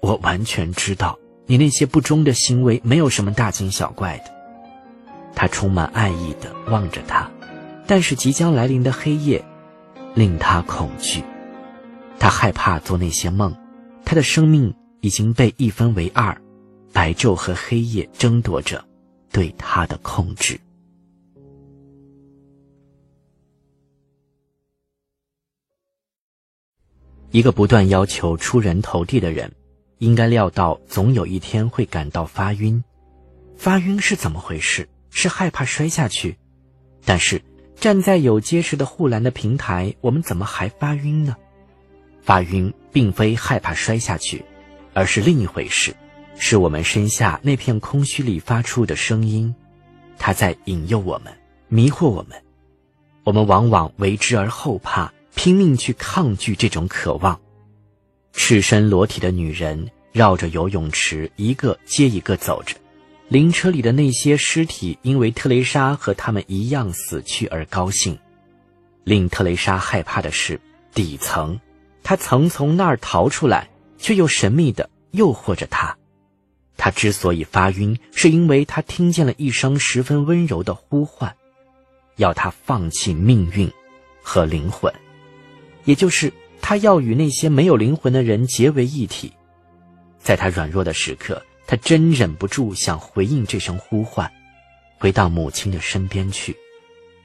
[0.00, 4.30] 我完全知道你那些不忠的行为没有什么大惊小怪的。”
[5.34, 7.28] 他充满爱意的望着他，
[7.88, 9.44] 但是即将来临的黑夜
[10.14, 11.24] 令他恐惧。
[12.20, 13.56] 他害怕做那些梦，
[14.04, 16.38] 他的生命已经被一分为二，
[16.92, 18.84] 白昼和黑夜争夺着
[19.32, 20.60] 对他的控制。
[27.30, 29.50] 一个不断要求出人头地的人，
[29.96, 32.84] 应该料到总有一天会感到发晕。
[33.56, 34.86] 发晕是怎么回事？
[35.08, 36.36] 是害怕摔下去？
[37.06, 37.40] 但是
[37.76, 41.34] 站在有结实的护栏的平台，我们怎么还发晕呢？
[42.22, 44.44] 发晕并非害怕摔下去，
[44.92, 45.94] 而是另一回事，
[46.36, 49.54] 是我们身下那片空虚里发出的声音，
[50.18, 51.32] 它在引诱我们，
[51.68, 52.40] 迷惑我们。
[53.24, 57.38] 我们往往为之而后怕，拼命去抗拒这种渴望。
[58.32, 62.76] 赤身裸体的女人绕着游泳池一个接一个走着，
[63.28, 68.18] 灵车里的那些尸体因为特蕾莎和他们一样死去而高兴。
[69.04, 70.60] 令特蕾莎害怕的是
[70.94, 71.58] 底层，
[72.02, 75.96] 他曾从那儿逃出来，却又神秘地诱惑着他。
[76.76, 81.36] 他之所以发晕，是因为他听见了一声十分温柔的呼唤。
[82.16, 83.70] 要他放弃命运
[84.22, 84.92] 和灵魂，
[85.84, 89.32] 也就是他要与那些没有灵魂的人结为一体。
[90.18, 94.30] 在他软弱的时刻，他真忍不住想回应这声呼唤，
[94.98, 96.56] 回到母亲的身边去。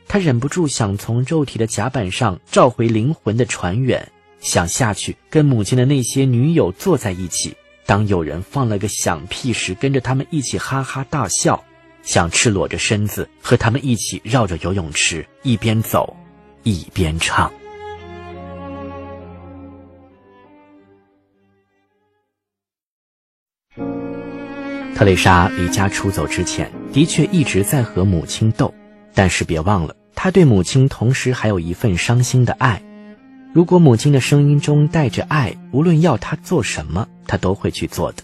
[0.07, 4.11] 他忍不住想从肉体的甲板上召回灵魂的船员，
[4.45, 7.57] 想下去跟母亲的那些女友坐在一起。
[7.87, 11.61] 当有人放了个响屁时，跟着他们一起哈哈大笑。
[12.03, 16.15] 想赤裸着身子和他们一起绕着游泳池，一边走，
[16.61, 17.51] 一边唱。
[24.95, 28.71] 特蕾莎离家出走之前，的确一直在和母亲斗，
[29.15, 32.79] 但是别忘了，她对母亲同时还有一份伤心的爱。
[33.55, 38.21] 如果母亲的声音中带着爱，无论要她做什么，她都会去做的。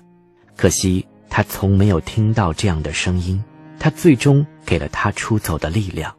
[0.58, 3.42] 可惜她从没有听到这样的声音。
[3.80, 6.14] 他最终给了他出走的力量。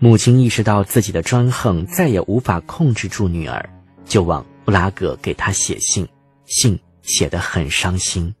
[0.00, 3.70] 母亲意识到自己的专横再也无法控制住女儿，
[4.04, 6.06] 就往布拉格给他写信，
[6.44, 8.34] 信写得很伤心。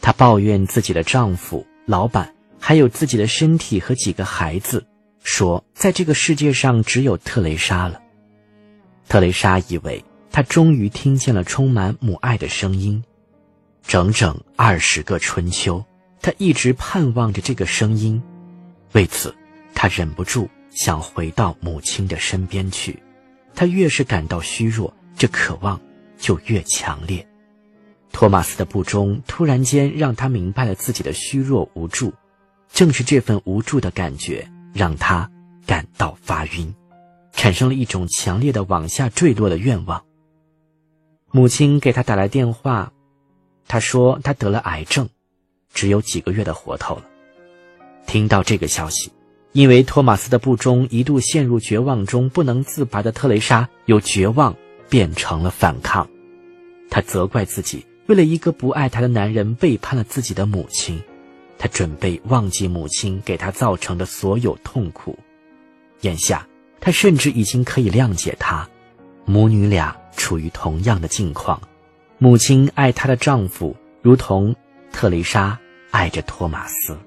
[0.00, 4.86] 她抱怨自己的丈夫、老板，还有自己的身体和几个孩子，
[5.24, 8.00] 说在这个世界上只有特蕾莎了。
[9.08, 13.02] 特蕾莎以为她终于听见了充满母爱的声音，
[13.86, 15.84] 整整二十个春秋。
[16.20, 18.22] 她一直盼望着这个声音，
[18.92, 19.34] 为此，
[19.74, 23.02] 他忍不住想回到母亲的身边去。
[23.54, 25.80] 他越是感到虚弱，这渴望
[26.16, 27.26] 就越强烈。
[28.12, 32.12] 托马斯的不忠突然间让他明白了自己的虚弱无助，
[32.72, 35.28] 正是这份无助的感觉让他
[35.66, 36.72] 感到发晕，
[37.32, 40.04] 产生了一种强烈的往下坠落的愿望。
[41.30, 42.92] 母亲给他打来电话，
[43.66, 45.08] 他说他得了癌症。
[45.74, 47.04] 只有几个月的活头了。
[48.06, 49.10] 听到这个消息，
[49.52, 54.54] 因为托马斯的不忠，一度陷入绝望中不能自拔的特蕾莎，由绝望
[54.90, 56.06] 变成了反抗。
[56.90, 61.02] 她责怪自己，为了一个不爱她的男人背叛了自己的母亲。
[61.56, 65.18] 她准备忘记母亲给她造成的所有痛苦。
[66.02, 66.46] 眼下，
[66.82, 68.68] 她甚至已经可以谅解她，
[69.24, 71.58] 母女俩处于同样的境况。
[72.18, 74.54] 母亲爱她的丈夫，如同。
[74.94, 75.58] 特蕾莎
[75.90, 76.98] 爱着托马斯，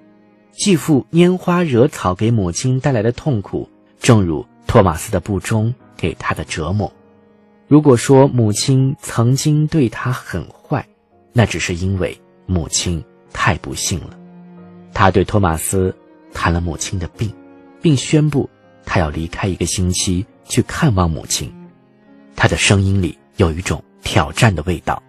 [0.52, 3.70] 继父拈花惹草给母亲带来的痛苦，
[4.00, 6.92] 正如托马斯的不忠给他的折磨。
[7.68, 10.84] 如果说母亲曾经对他很坏，
[11.32, 14.18] 那只是因为母亲太不幸了。
[14.92, 15.96] 他对托马斯
[16.34, 17.32] 谈了母亲的病，
[17.84, 18.50] 并宣布
[18.86, 21.54] 他要离开一个星期去看望母亲。
[22.36, 25.02] 他的声音里有一种挑战的味道。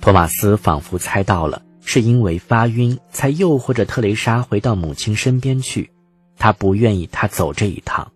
[0.00, 1.62] 托马斯仿佛猜到了。
[1.90, 5.90] 是因为发晕，才诱惑着特蕾莎回到母亲身边去。
[6.36, 8.12] 他不愿意她走这一趟。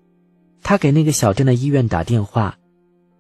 [0.63, 2.55] 他给那个小镇的医院打电话，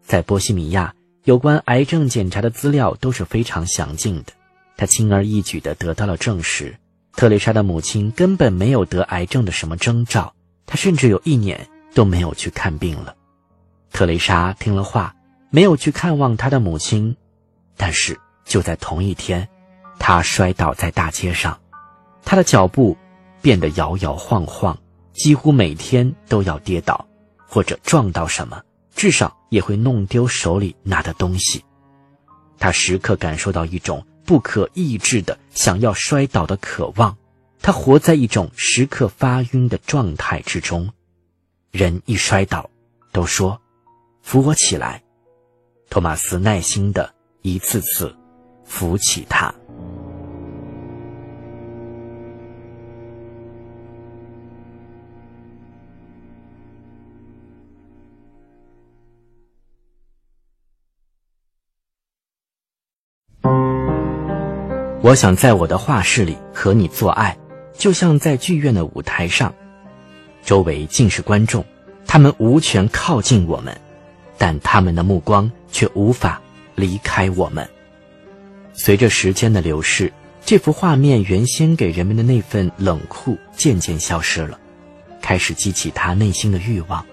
[0.04, 0.92] 在波西米亚，
[1.24, 4.34] 有关癌症检查的资料都是非常详尽的。
[4.76, 6.76] 他轻而易举地得到了证实，
[7.16, 10.34] 特蕾莎的母亲根本没有得癌症的什么征兆。
[10.66, 13.14] 他甚至有一年都没有去看病了。
[13.92, 15.14] 特蕾莎听了话，
[15.50, 17.16] 没有去看望她的母亲。
[17.76, 19.48] 但是就在同一天。
[19.98, 21.60] 他摔倒在大街上，
[22.24, 22.96] 他的脚步
[23.40, 24.76] 变得摇摇晃晃，
[25.12, 27.06] 几乎每天都要跌倒，
[27.46, 28.60] 或者撞到什么，
[28.96, 31.64] 至少也会弄丢手里拿的东西。
[32.58, 37.16] 他时刻感受到一种不可抑制的想要摔倒的渴望，
[37.62, 40.90] 他活在一种时刻发晕的状态之中
[41.70, 42.68] 人一摔倒
[43.12, 43.60] 都说
[44.20, 45.02] 扶我起来。
[45.88, 48.14] 托马斯耐心的一次次
[48.64, 49.54] 扶起他。
[65.02, 67.41] 我想在我的画室里和你做爱。
[67.76, 69.54] 就像在剧院的舞台上，
[70.44, 71.64] 周围尽是观众，
[72.06, 73.80] 他们无权靠近我们，
[74.38, 76.40] 但他们的目光却无法
[76.74, 77.68] 离开我们。
[78.74, 80.12] 随着时间的流逝，
[80.44, 84.58] 这幅画面原先给人们的那份冷酷渐渐消失了，
[85.20, 87.04] 开始激起他内心的欲望。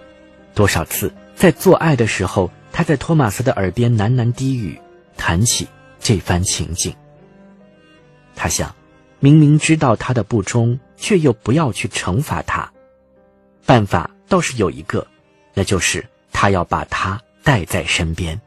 [0.56, 4.80] 多少次在做爱的时候，他在托马斯的耳边喃喃低语，
[5.18, 5.68] 谈起
[6.00, 6.94] 这番情景。
[8.36, 8.74] 他想，
[9.20, 12.72] 明明知道他的不忠，却又不要去惩罚他，
[13.66, 15.06] 办法倒是有一个，
[15.54, 18.40] 那就是他要把他带在身边。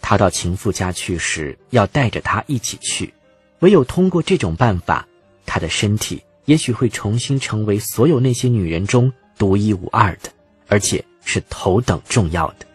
[0.00, 3.12] 他到情妇家去时，要带着她一起去。
[3.58, 5.08] 唯有通过这种办法，
[5.44, 10.30] 他的身体也许会重新成为所有那些女人中独一无二的，
[10.68, 12.66] 而且是头等重要的。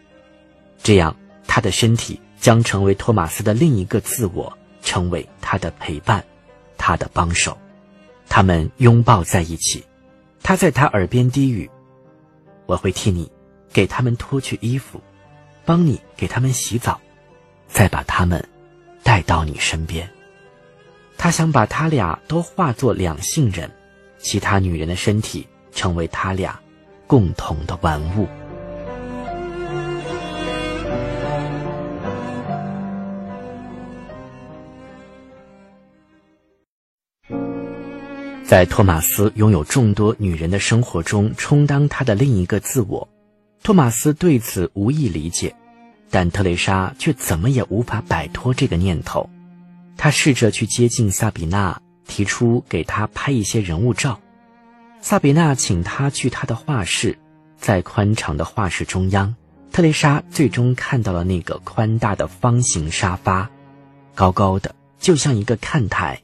[0.84, 1.16] 这样，
[1.48, 4.52] 他的身体将成为托马斯的另一个自我，
[4.82, 6.26] 成为他的陪伴，
[6.82, 7.56] 他的帮手。
[8.28, 9.84] 他们拥抱在一起，
[10.42, 11.70] 他在他耳边低语
[12.66, 13.32] ：“我会替你
[13.72, 15.00] 给他们脱去衣服，
[15.64, 17.00] 帮你给他们洗澡。”
[17.70, 18.44] 再把他们
[19.02, 20.10] 带到你身边。
[21.18, 23.72] 他想把他俩都化作两性人，
[24.18, 26.60] 其他女人的身体成为他俩
[27.08, 28.28] 共同的玩物。
[38.52, 43.08] 在托马斯拥有众多女人的生活中充当他的另一个自我，
[43.64, 45.56] 托马斯对此无意理解。
[46.10, 49.30] 但特蕾莎却怎么也无法摆脱这个念头，
[49.96, 54.20] 她试着去接近萨比娜，提出给她拍一些人物照。
[55.00, 57.18] 萨比娜请她去她的画室，
[57.56, 59.34] 在宽敞的画室中央，
[59.72, 63.50] 特蕾莎最终看到了那个宽大的方形沙发，
[64.14, 66.22] 高高的，就像一个看台。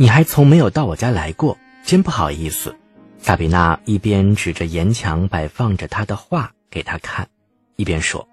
[0.00, 2.74] 你还从没有到我家来过，真不好意思。
[3.18, 7.28] 萨比娜一边指着沿墙摆放着她的画给他看，
[7.76, 8.26] 一边说。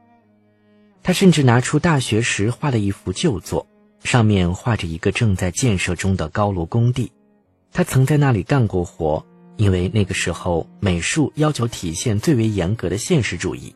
[1.03, 3.67] 他甚至拿出大学时画的一幅旧作，
[4.01, 7.11] 上面画着一个正在建设中的高炉工地。
[7.73, 9.21] 他曾在那里干过活，
[9.57, 13.75] 因为那个时候美术要求体现最为严格的现实主义。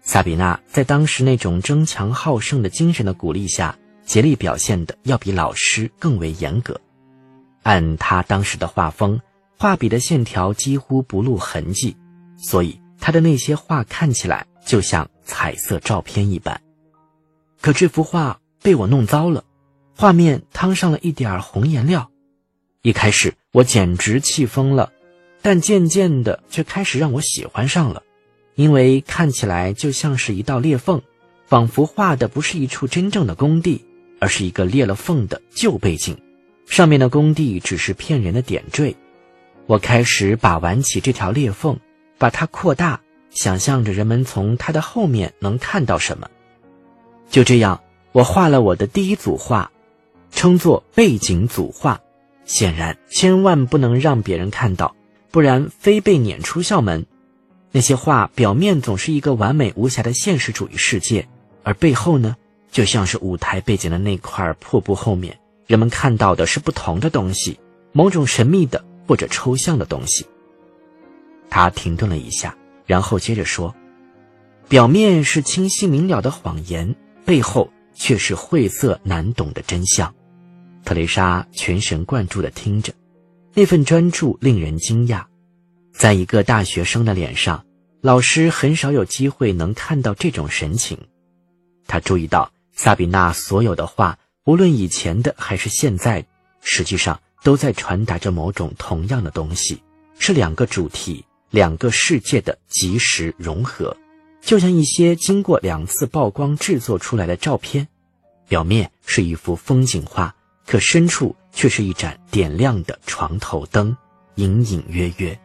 [0.00, 6.80] 萨比娜在当时那种争强好胜的精神的鼓励下，竭力表现的要比老师更为严格。
[7.62, 9.20] 按他当时的画风，
[9.58, 11.96] 画笔的线条几乎不露痕迹，
[12.36, 15.08] 所以他的那些画看起来就像。
[15.22, 16.60] 彩色照片一般，
[17.60, 19.44] 可这幅画被我弄糟了，
[19.94, 22.10] 画面汤上了一点红颜料。
[22.82, 24.92] 一开始我简直气疯了，
[25.40, 28.02] 但渐渐的却开始让我喜欢上了，
[28.56, 31.00] 因为看起来就像是一道裂缝，
[31.46, 33.84] 仿佛画的不是一处真正的工地，
[34.18, 36.20] 而是一个裂了缝的旧背景，
[36.70, 38.94] 上面的工地只是骗人的点缀。
[39.66, 41.76] 我开始把玩起这条裂缝，
[42.16, 42.98] 把它扩大。
[43.30, 46.28] 想象着人们从它的后面能看到什么，
[47.28, 47.80] 就这样，
[48.12, 49.70] 我画了我的第一组画，
[50.30, 52.00] 称作背景组画。
[52.44, 54.94] 显然，千万不能让别人看到，
[55.30, 57.06] 不然非被撵出校门。
[57.70, 61.28] 那些画表面总是一个完美无瑕的现实主义世界，
[61.62, 62.36] 而背后呢，
[62.72, 65.38] 就像是舞台背景的那块破布后面，
[65.70, 67.60] 人们看到的是不同的东西，
[67.92, 70.26] 某种神秘的或者抽象的东西。
[71.48, 72.56] 他停顿了一下。
[72.86, 73.72] 然后接着说
[74.68, 80.12] ：“表面是清晰明了的谎言，背后却是晦涩难懂的真相。”
[80.84, 82.92] 特蕾莎全神贯注地听着，
[83.54, 85.22] 那份专注令人惊讶。
[85.92, 87.64] 在一个大学生的脸上，
[88.00, 90.98] 老师很少有机会能看到这种神情。
[91.86, 96.24] 他注意到萨比娜所有的话，无论以前的还是现在，
[96.60, 99.82] 实际上都在传达着某种同样的东西，
[100.18, 101.24] 是两个主题。
[101.50, 103.96] 两个世界的即时融合，
[104.40, 107.88] 就像一些经过两次曝光制作出来的照片，
[108.46, 110.32] 表面是一幅风景画，
[110.64, 113.96] 可深处却是一盏点亮的床头灯，
[114.36, 115.36] 隐隐约约。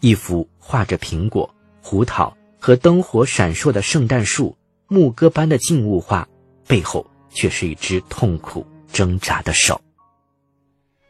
[0.00, 1.48] 一幅画着苹果、
[1.80, 4.56] 胡桃和灯火闪烁的圣诞树、
[4.88, 6.28] 牧歌般的静物画，
[6.66, 9.78] 背后却是一只痛苦挣扎的手。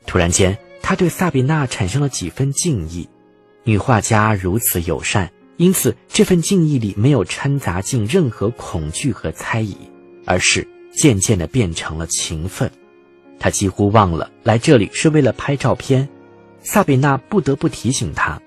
[0.07, 3.09] 突然间，他对萨比娜产生了几分敬意。
[3.63, 9.77] 女画家如此友善，因此这份敬意里没有掺杂进任何恐惧和猜疑，
[10.25, 12.71] 而是渐渐的变成了情分。
[13.39, 16.09] 他几乎忘了来这里是为了拍照片。
[16.63, 18.41] 萨比娜不得不提醒他，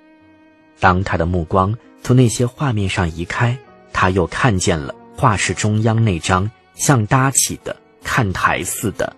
[0.79, 1.73] 当他的目光
[2.03, 3.57] 从那些画面上移开，
[3.93, 6.49] 他又看见了画室中央那张
[6.79, 9.13] 像搭起的看台似的、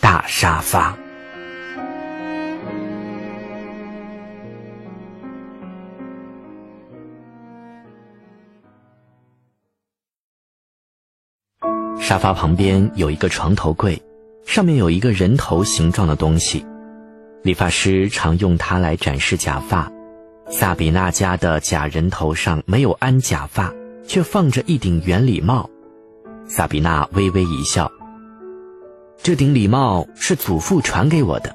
[0.00, 0.96] 大沙发。
[12.00, 14.02] 沙发旁边有一个床头柜，
[14.46, 16.64] 上面有一个人头形状的东西，
[17.42, 19.92] 理发师常用它来展示假发。
[20.48, 23.70] 萨比娜家的假人头上没有安假发，
[24.06, 25.68] 却放着一顶圆礼帽。
[26.46, 27.90] 萨比娜微微一笑。
[29.22, 31.54] 这顶礼帽是祖父传给我的，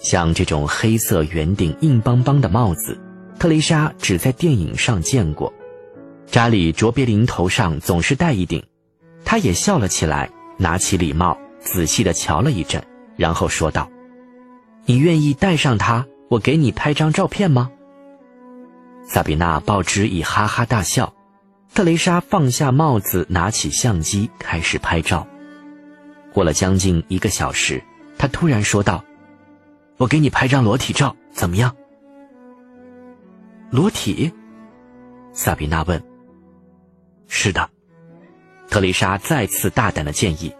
[0.00, 3.00] 像这种黑色圆顶、硬邦邦的帽子，
[3.38, 5.52] 特蕾莎只在电影上见过。
[6.26, 8.62] 查理·卓别林头上总是戴一顶。
[9.24, 12.82] 他也笑了起来，拿起礼帽，仔细地瞧了一阵，
[13.16, 13.88] 然后说道
[14.86, 17.70] ：“你愿意戴上它，我给你拍张照片吗？”
[19.06, 21.12] 萨比娜报之以哈哈大笑。
[21.72, 25.26] 特蕾莎放下帽子，拿起相机，开始拍照。
[26.32, 27.82] 过了将近一个小时，
[28.18, 29.04] 她突然说道
[29.96, 31.76] ：“我给你拍张裸体照，怎么样？”
[33.70, 34.32] 裸体？
[35.32, 36.02] 萨比娜问。
[37.28, 37.70] “是的。”
[38.68, 40.52] 特蕾莎再次大胆的建议：“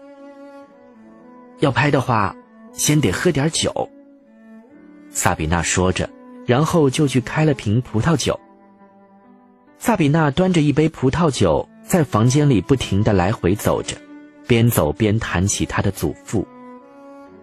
[1.59, 2.35] 要拍的话，
[2.71, 3.89] 先得喝点酒。”
[5.11, 6.09] 萨比娜说着，
[6.47, 8.39] 然后就去开了瓶葡萄酒。
[9.83, 13.97] 萨比娜端着一杯葡萄酒，在房间里不停的来回走着，
[14.45, 16.47] 边走边谈起她的祖父。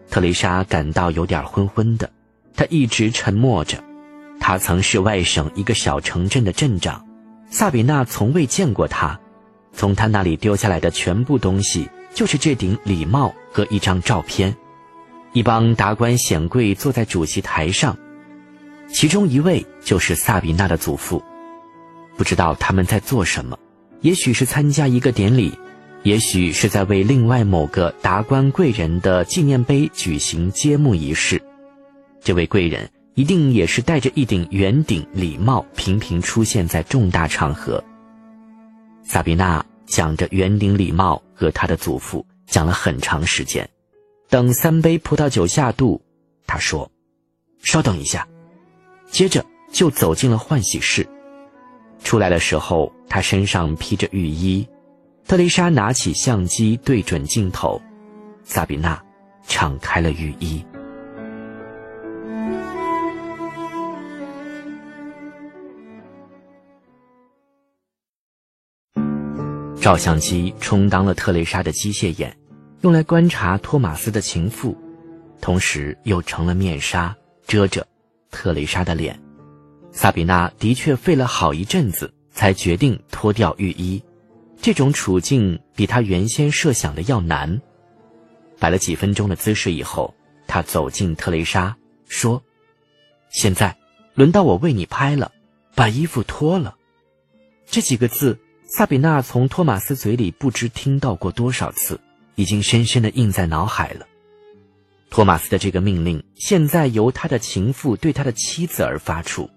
[0.08, 2.08] 特丽莎感到有点昏昏的，
[2.54, 3.82] 她一直沉默着。
[4.38, 7.04] 他曾是外省一个小城镇的镇长，
[7.50, 9.18] 萨比娜从未见过他。
[9.72, 14.56] 从他那里丢下来的全部东西，就是这顶礼帽和一张照片。
[15.32, 17.98] 一帮达官显贵坐在主席台上，
[18.86, 21.20] 其中一位就是萨比娜的祖父。
[22.18, 23.56] 不知道他们在做什么，
[24.00, 25.56] 也许是参加一个典礼，
[26.02, 31.40] 也许是在为另外某个达官贵人的纪念碑举行揭幕仪式。
[32.20, 37.82] 这位贵人一定也是戴着一顶圆顶礼帽，频频出现在重大场合。
[39.04, 43.66] 萨比娜讲着圆顶礼帽和他的祖父，讲了很长时间。
[44.28, 46.02] 等三杯葡萄酒下肚，
[46.48, 46.90] 他说
[47.62, 48.26] ：“稍等一下。”
[49.08, 51.08] 接着就走进了换洗室。
[52.02, 54.66] 出来的时候，他身上披着浴衣。
[55.26, 57.80] 特蕾莎拿起相机对准镜头，
[58.44, 58.98] 萨比娜
[59.46, 60.64] 敞开了浴衣。
[69.80, 72.34] 照相机充当了特蕾莎的机械眼，
[72.80, 74.76] 用来观察托马斯的情妇，
[75.40, 77.14] 同时又成了面纱
[77.46, 77.86] 遮着
[78.30, 79.18] 特蕾莎的脸。
[80.00, 84.00] 萨比娜的确费了好一阵子才决定脱掉浴衣，
[84.62, 87.60] 这种处境比她原先设想的要难。
[88.60, 90.14] 摆了几分钟的姿势以后，
[90.46, 91.76] 她走进特蕾莎，
[92.06, 92.40] 说
[93.30, 93.76] ：“现在
[94.14, 95.32] 轮到我为你拍了，
[95.74, 96.76] 把衣服脱了。”
[97.66, 98.38] 这几个字。
[98.70, 101.98] 萨比娜从托马斯嘴里不知听到过多少次，
[102.34, 104.06] 已经深深的印在脑海了。
[105.08, 109.48] 托马斯的这个命令，现在由他的情妇对他的妻子而发出，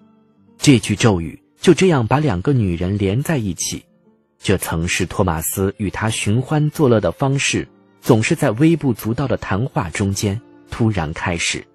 [0.62, 3.84] 这句咒语就这样把两个女人连在一起。
[4.38, 7.68] 这曾是托马斯与他寻欢作乐的方式，
[8.00, 10.40] 总是在微不足道的谈话中间
[10.70, 11.66] 突然开始。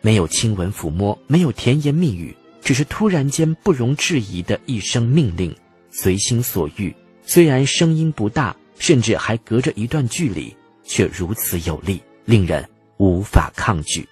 [0.00, 5.54] 没有亲吻抚摸，没有甜言蜜语，只是突然间不容置疑的一声命令。
[5.92, 14.04] 随心所欲，虽然声音不大，甚至还隔着一段距离，却如此有力，令人无法抗拒。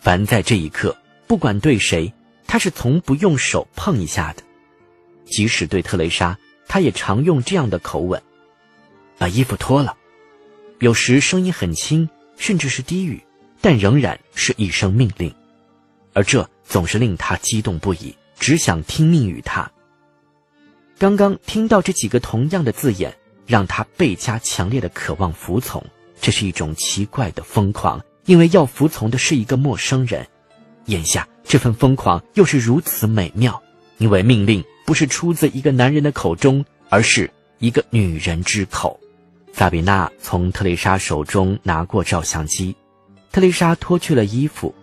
[0.00, 0.96] 凡在这一刻，
[1.28, 2.12] 不管对谁，
[2.52, 4.42] 他是从不用手碰一下的。
[5.24, 6.38] 即使对特蕾莎，
[6.68, 8.22] 他也常用这样的口吻
[9.16, 9.96] ：“把衣服脱了。”
[10.78, 13.24] 有时声音很轻，甚至是低语，
[13.62, 15.34] 但仍然是一声命令，
[16.12, 19.72] 而这总是令他激动不已，只想听命于他。
[20.98, 25.82] 刚刚听到这几个同样的字眼，让他倍加强烈的渴望服从。
[26.20, 30.28] 这是一种奇怪的疯狂，因为要服从的是一个陌生人。
[30.86, 33.62] 眼下这份疯狂又是如此美妙，
[33.98, 38.98] 因为命令不是出自一个男人的口中，而是一个女人之口。
[39.52, 42.74] 萨比娜从特蕾莎手中拿过照相机，
[43.30, 44.74] 特蕾莎脱去了衣服，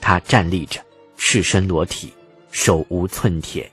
[0.00, 0.80] 她站立着，
[1.16, 2.12] 赤身裸体，
[2.50, 3.70] 手无寸铁。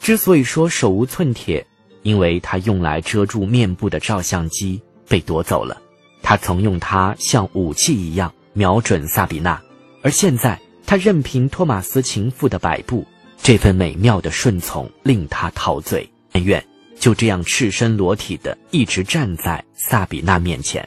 [0.00, 1.64] 之所以说手无寸铁，
[2.02, 5.80] 因为她用来遮住面部的照相机被夺走了。
[6.20, 9.62] 她曾用它像武器一样瞄准萨比娜，
[10.02, 13.06] 而现在他任凭托马斯情妇的摆布，
[13.42, 16.64] 这份美妙的顺从令他陶醉，但愿
[16.98, 20.86] 就这样赤身裸体的一直站在萨比娜面前。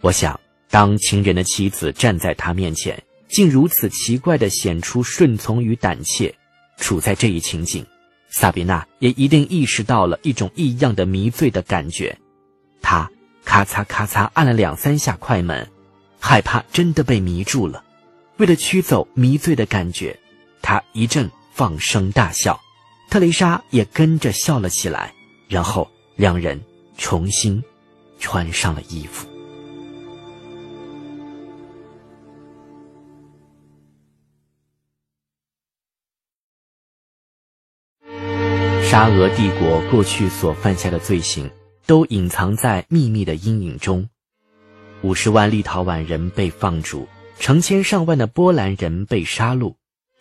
[0.00, 0.38] 我想
[0.70, 6.34] 当情人的妻子站在他面前，竟如此奇怪地显出顺从与胆怯。
[6.78, 7.84] 处在这一情景，
[8.30, 12.16] 萨比娜也一定意识到了一种异样的迷醉的感觉。
[12.80, 13.10] 她
[13.44, 15.68] 咔嚓咔嚓按了两三下快门，
[16.18, 17.84] 害怕真的被迷住了。
[18.40, 20.18] 为了驱走迷醉的感觉，
[20.62, 22.58] 他一阵放声大笑，
[23.10, 25.12] 特蕾莎也跟着笑了起来。
[25.46, 25.86] 然后
[26.16, 26.58] 两人
[26.96, 27.62] 重新
[28.18, 29.28] 穿上了衣服。
[38.82, 41.50] 沙俄帝国过去所犯下的罪行，
[41.84, 44.08] 都隐藏在秘密的阴影中。
[45.02, 47.06] 五十万立陶宛人被放逐，
[47.40, 49.74] 成千上万的波兰人被杀戮，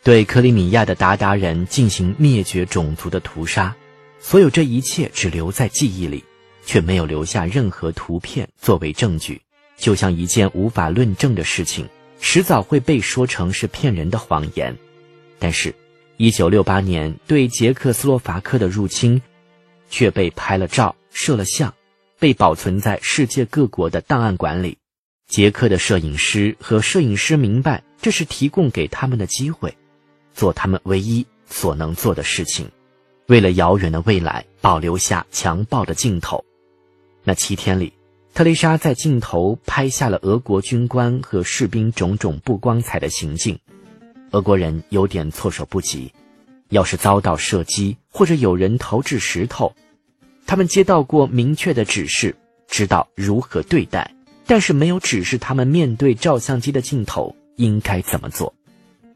[0.03, 3.75] 对克里米亚的鞑靼人进行灭绝种族的屠杀。
[4.19, 6.23] 所有这一切只留在记忆里，
[6.65, 9.41] 却没有留下任何图片作为证据，
[9.77, 11.87] 就像一件无法论证的事情，
[12.21, 14.75] 迟早会被说成是骗人的谎言。
[15.37, 15.75] 但是。
[16.21, 19.21] 一九六八年对捷克斯洛伐克的入侵，
[19.89, 21.73] 却被拍了照、摄了像，
[22.19, 24.78] 被保存在世界各国的档案馆里。
[25.29, 29.77] 杰克的摄影师和摄影师明白，这是提供给他们的机会，
[30.33, 32.71] 做他们唯一所能做的事情，
[33.27, 36.43] 为了遥远的未来保留下强暴的镜头。
[37.23, 37.93] 那七天里，
[38.33, 43.59] 特蕾莎在镜头拍下了俄国军官和士兵种种不光彩的行径。
[44.31, 46.11] 俄国人有点措手不及，
[46.69, 49.75] 要是遭到射击或者有人投掷石头，
[50.47, 52.35] 他们接到过明确的指示，
[52.67, 54.11] 知道如何对待，
[54.49, 58.51] 但是没有指示他们面对照相机的镜头应该怎么做。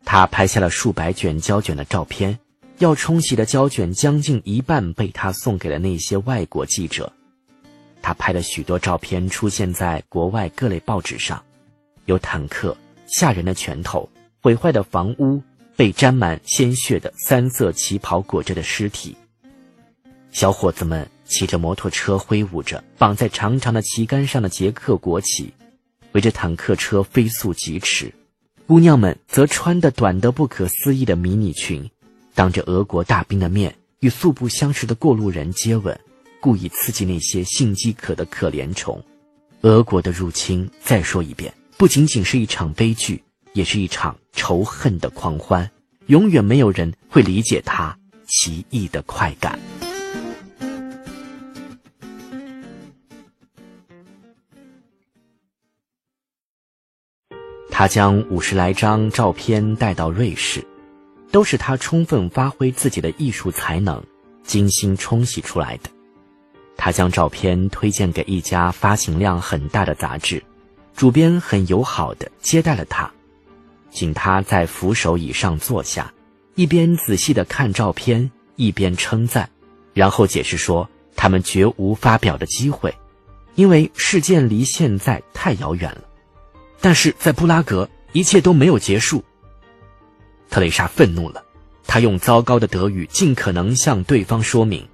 [0.06, 2.38] 他拍下了数百卷胶卷的照片，
[2.78, 7.12] 要冲洗的胶卷将近一半被他送给了那些外国记者。
[8.00, 11.44] 他拍了许多照片出现在国外各类报纸上，
[12.06, 12.78] 有坦克、
[13.08, 14.08] 吓人的拳头。
[14.40, 15.42] 毁坏的房屋，
[15.76, 19.16] 被沾满鲜血的三色旗袍裹着的尸体。
[20.32, 25.54] 小伙子们骑着摩托车，挥舞着绑在长长的旗杆上的捷克国旗，
[26.14, 28.14] 围着坦克车飞速疾驰。
[28.66, 31.90] 姑娘们则穿的短得不可思议的迷你裙，
[32.34, 36.00] 当着俄国大兵的面与素不相识的过路人接吻，
[36.40, 39.04] 故意刺激那些性饥渴的可怜虫。
[39.62, 43.24] 俄国的入侵，再说一遍，不仅仅是一场悲剧。
[43.54, 45.70] 也是一场仇恨的狂欢，
[46.08, 47.96] 永远没有人会理解他
[48.28, 49.60] 奇异的快感。
[57.76, 60.64] 他将五十来张照片带到瑞士，
[61.32, 64.02] 都是他充分发挥自己的艺术才能，
[64.44, 65.90] 精心冲洗出来的。
[66.78, 70.42] 他将照片推荐给一家发行量很大的杂志，
[70.96, 73.12] 主编很友好的接待了他。
[73.90, 76.14] 请他在扶手椅上坐下，
[76.54, 79.50] 一边仔细的看照片，一边称赞，
[79.96, 82.94] 然后解释说他们绝无发表的机会，
[83.56, 86.04] 因为事件离现在太遥远了。
[86.84, 89.24] 但是在布拉格，一切都没有结束。
[90.50, 91.42] 特蕾莎愤怒了，
[91.88, 94.86] 她用糟糕的德语尽可能向对方说明，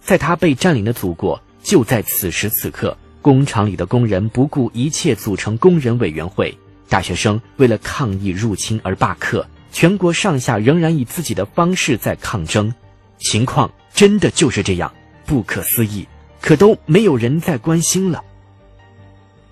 [0.00, 6.52] 在她被占领的祖国，就在此时此刻，工厂里的工人不顾一切组成工人委员会。
[6.88, 12.74] 大学生为了抗议入侵而罢课，全国上下仍然以自己的方式在抗争，
[13.18, 14.92] 情况真的就是这样，
[15.24, 16.04] 不可思议，
[16.40, 18.24] 可都没有人再关心了。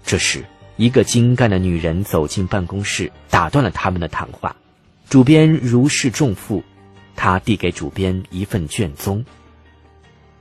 [0.05, 0.45] 这时，
[0.77, 4.55] 一个精干的女人走进办公室，打断了他们的谈话。
[5.09, 6.63] 主编如释重负，
[7.15, 9.25] 他递给主编一份卷宗：“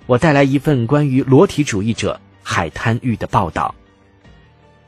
[0.07, 3.73] 我带来一份关于裸体主义者海滩浴的报道。”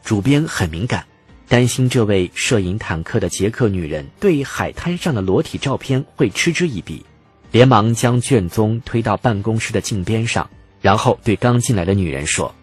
[0.03, 1.05] 主编很敏感。
[1.49, 7.05] 担心这位摄影坦克的捷克女人对海滩上的裸体照片会嗤之以鼻，
[7.53, 10.49] 连忙将卷宗推到办公室的镜边上，
[10.81, 12.53] 然后对刚进来的女人说：“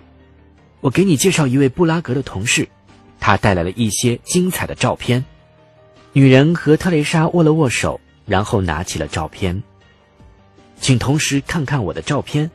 [0.82, 2.68] 我给你介绍一位布拉格的同事，
[3.24, 5.24] 他带来了一些精彩的照片。”
[6.12, 9.62] 女人和特蕾莎握了握手，然后拿起了照片，
[10.78, 12.50] 请同时看看我的照片。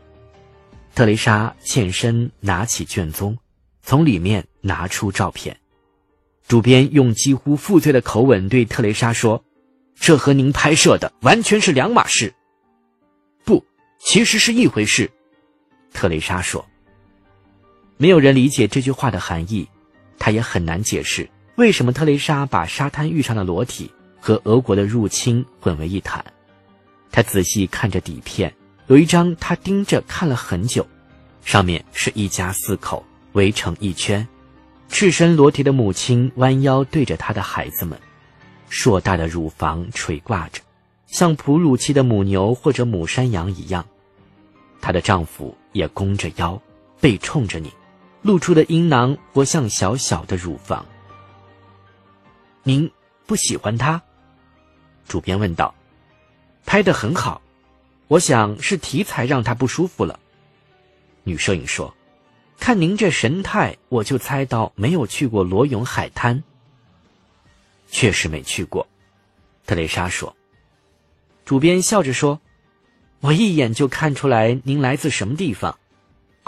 [0.93, 3.35] 特蕾莎欠身拿起卷宗，
[3.81, 5.57] 从里面拿出照片。
[6.47, 9.43] 主编用几乎负罪的口吻对特蕾莎说
[9.99, 12.33] ：“这和您拍摄的完全是两码事。”
[13.43, 13.65] 不，
[13.99, 15.09] 其实是一回事。”
[15.91, 16.63] 特蕾莎说。
[17.97, 19.67] 没有人理解这句话的含义，
[20.19, 26.23] 他也很难解释为什么特蕾莎把沙滩浴上的裸体和俄国的入侵混为一谈。
[27.11, 28.53] 他仔细看着底片，
[28.87, 30.85] 有一张他盯着看了很久，
[31.43, 34.25] 上面是一家四口围成一圈。
[34.89, 37.99] 赤身裸体的母亲弯腰对着她的孩子们，
[38.69, 40.61] 硕大的乳房垂挂着，
[41.07, 43.85] 像哺乳期的母牛或者母山羊一样。
[44.81, 46.59] 她的丈夫也弓着腰，
[46.99, 47.71] 背冲着你，
[48.21, 50.85] 露出的阴囊或像小小的乳房。
[52.63, 52.91] 您
[53.25, 54.01] 不喜欢他？
[55.07, 55.73] 主编问道。
[56.65, 57.41] 拍得很好，
[58.07, 60.19] 我想是题材让他不舒服了。
[61.23, 61.95] 女摄影说
[62.59, 66.43] ：“看您这神态，我就猜到没有去过罗永海滩。”
[67.89, 68.87] 确实没去过，
[69.65, 70.35] 特蕾莎说。
[71.43, 72.39] 主编笑着说
[73.21, 75.79] ：“我一眼就看出来您来自什么地方。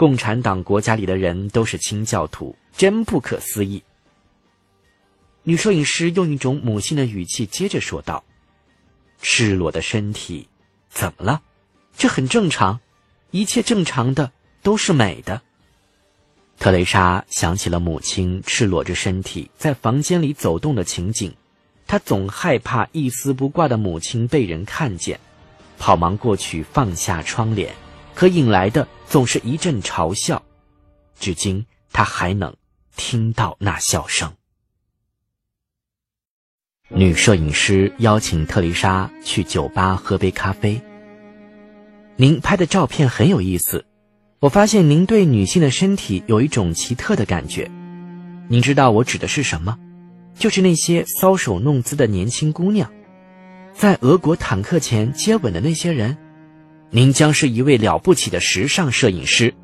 [0.02, 3.80] 共产党国家里的人都是清教徒，真不可思议。”
[5.44, 8.24] 女摄影师用一种母性的语气接着说道
[9.22, 10.48] ：“赤裸的身体，
[10.90, 11.40] 怎么了？
[11.96, 12.80] 这很正常，
[13.30, 15.40] 一切正常的都是美的。”
[16.58, 21.32] 特蕾莎想起了母亲赤裸着身体在房间里走动的情景，
[21.86, 25.20] 她总害怕一丝不挂的母亲被人看见，
[25.78, 27.72] 跑忙过去放下窗帘，
[28.14, 30.42] 可引来的总是一阵嘲笑。
[31.18, 32.54] 至今，他还能
[32.96, 34.32] 听到那笑声。
[36.88, 40.80] 女摄影师邀请特丽莎去酒吧喝杯咖啡。
[42.16, 43.84] 您拍的照片很有意思，
[44.40, 47.70] 我发现您对女性的身体有一种奇特的感觉。
[48.48, 49.78] 您知道我指的是什么？
[50.34, 52.90] 就是那些搔首弄姿的年轻姑娘，
[53.72, 56.16] 在俄国坦克前接吻的那些人。
[56.94, 59.54] 您将是一位了不起的时尚摄影师。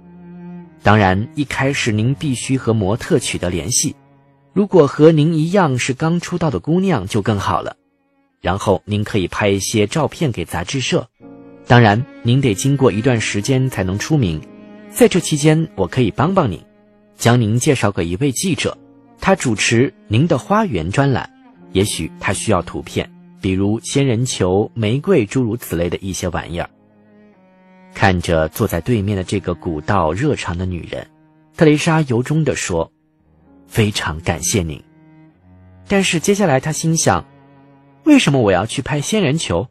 [0.82, 3.94] 当然，一开始您必须和模特取得联系。
[4.54, 7.76] 如果和您一样是刚出道的姑娘就更好了，
[8.40, 11.06] 然后您可以拍一些照片给杂志社。
[11.66, 14.40] 当然，您得经过一段时间才能出名，
[14.90, 16.58] 在这期间我可以帮帮您，
[17.18, 18.78] 将您介绍给一位记者，
[19.20, 21.28] 他主持您的花园专栏。
[21.72, 23.12] 也许他需要图片，
[23.42, 26.70] 比如仙人球、玫瑰诸如此类的一些玩意儿。
[27.94, 31.06] 看着坐在对面的这个古道热肠的女人，
[31.56, 32.90] 特蕾莎由衷地说。
[33.66, 34.82] 非常感谢您，
[35.86, 37.26] 但是接下来她心想：
[38.04, 39.68] 为什么我要去拍仙人球？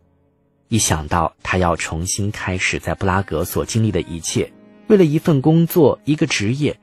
[0.67, 4.51] 一想到他要重新开始在布拉格所经历的一切，
[4.85, 6.77] 为了一份工作、一个职业，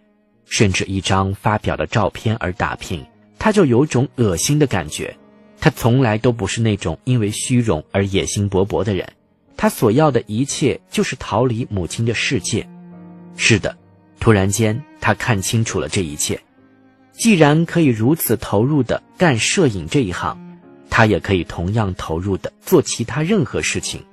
[0.47, 3.07] 甚至一张发表的照片而打拼，
[3.39, 5.17] 他就有种恶心的感觉。
[5.61, 9.09] 他从来都不是那种因为虚荣而野心勃勃的人，
[9.57, 12.69] 他所要的一切就是逃离母亲的世界。
[13.37, 13.77] 是的，
[14.21, 16.41] 突然间他看清楚了这一切。
[17.13, 20.37] 既然可以如此投入的干摄影这一行，
[20.91, 24.05] 他也可以同样投入的做其他任何事情，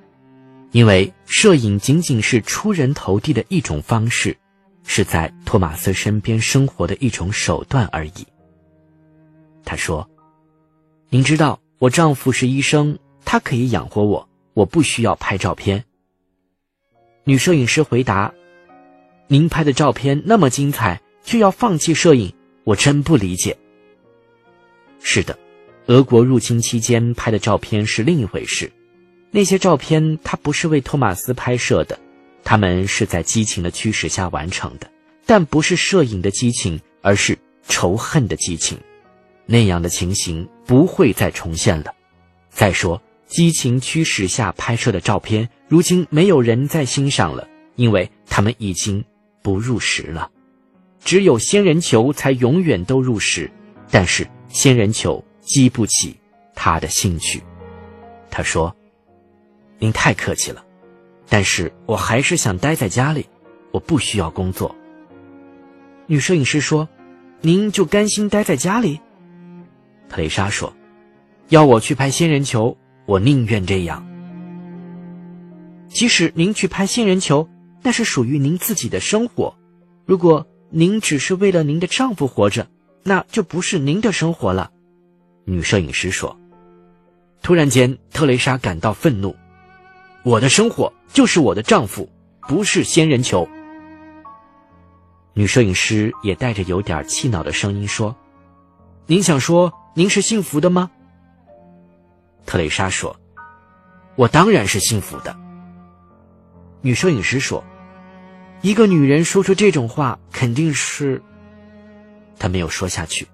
[0.71, 4.37] 因为摄影仅仅是出人头地的一种方式，
[4.85, 8.27] 是在托马斯身边生活的一种手段而已。
[9.65, 10.07] 他说
[11.09, 15.84] ：“您知道，我丈夫是医生，他可以养活我，我不需要拍照片。”
[17.24, 18.34] 女摄影师回答
[19.28, 22.34] ：“您拍的照片那么精彩，却要放弃摄影。”
[22.64, 23.57] 我真不理解。
[24.99, 25.38] 是的，
[25.88, 28.72] 俄国入侵期间拍的照片是另一回事。
[29.32, 31.99] 那些照片他不是为托马斯拍摄的，
[32.44, 34.88] 他们是在激情的驱使下完成的，
[35.26, 37.36] 但不是摄影的激情，而是
[37.68, 38.78] 仇恨的激情。
[39.48, 41.91] 那样的情形不会再重现了。
[42.52, 43.02] 再说，
[43.32, 47.48] 激情驱使下拍摄的照片，如今没有人再欣赏了，
[47.78, 49.06] 因为他们已经
[49.41, 50.30] 不入时了。
[50.99, 53.49] 只有仙人球才永远都入时，
[53.90, 56.18] 但是仙人球激不起
[56.53, 57.41] 他的兴趣。
[58.30, 58.76] 他说
[59.80, 60.66] ：“您太客气了，
[61.30, 63.26] 但是我还是想待在家里，
[63.72, 64.76] 我不需要工作。”
[66.06, 66.90] 女摄影师说
[67.40, 68.99] ：“您就甘心待在家里？”
[70.10, 70.76] 特蕾莎说
[71.48, 72.78] ：“要我去拍仙人球，
[73.11, 74.07] 我宁愿这样。
[75.89, 77.49] 即使您去拍仙人球，
[77.81, 79.57] 那是属于您自己的生活。
[80.05, 82.69] 如果……”您只是为了您的丈夫活着，
[83.03, 84.71] 那就不是您的生活了。”
[85.43, 86.39] 女摄影师说。
[87.41, 89.35] 突然间，特蕾莎感到愤怒
[90.23, 92.07] ：“我的生活就是我的丈夫，
[92.47, 93.49] 不是仙人球。”
[95.35, 98.15] 女摄影师也带着有点气恼的声音说
[99.07, 100.89] ：“您想说您是幸福的吗？”
[102.45, 103.15] 特蕾莎说
[104.15, 105.35] ：“我当然是幸福的。”
[106.81, 107.63] 女摄影师说。
[108.63, 111.19] 一个女人说出这种话，肯定是。
[112.38, 113.27] 她没有说下去。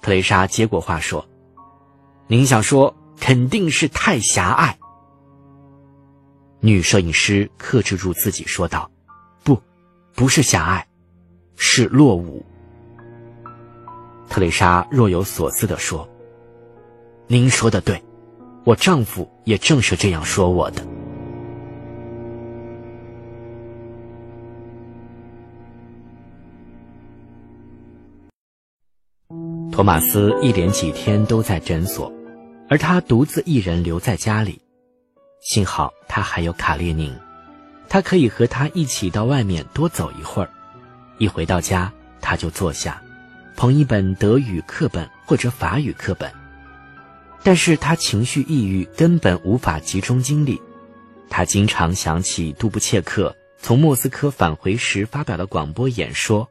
[0.00, 1.28] 特蕾莎接过话说
[2.26, 4.78] ：“您想说，肯定是太狭隘。”
[6.60, 8.90] 女摄影师克制住自己说道
[9.44, 9.60] ：“不，
[10.14, 10.86] 不是狭隘，
[11.56, 12.42] 是落伍。”
[14.26, 16.08] 特蕾莎若有所思地说
[17.28, 18.00] ：“您说的对，
[18.64, 20.80] 我丈夫也正是这样说我的。”
[29.72, 32.10] 托马斯一连几天都在诊所，
[32.70, 34.62] 而他独自一人留在家里。
[35.40, 37.14] 幸好他还有卡列宁，
[37.88, 40.48] 他可以和他一起到外面多走一会儿。
[41.18, 43.02] 一回到家，他就坐下，
[43.54, 46.32] 捧一本德语课本或者法语课本。
[47.46, 50.60] 但是他情绪抑郁，根本无法集中精力。
[51.30, 56.48] 他经常想起杜布切克从莫斯科返回时发表的广播演说，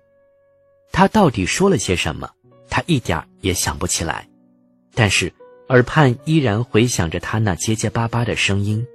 [0.94, 2.30] 他到底说了些什么？
[2.70, 4.26] 他一点也想不起来。
[4.94, 5.34] 但是
[5.68, 8.88] 耳畔依然回响着他那结结巴巴的声音。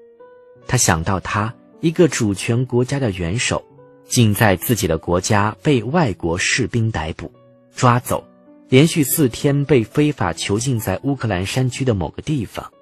[0.67, 3.63] 他想到他一个主权国家的元首。
[4.09, 7.31] 竟在自己的国家被外国士兵逮捕、
[7.77, 8.27] 抓走，
[8.71, 12.73] 连续四天被非法囚禁在乌克兰山区的某个地方。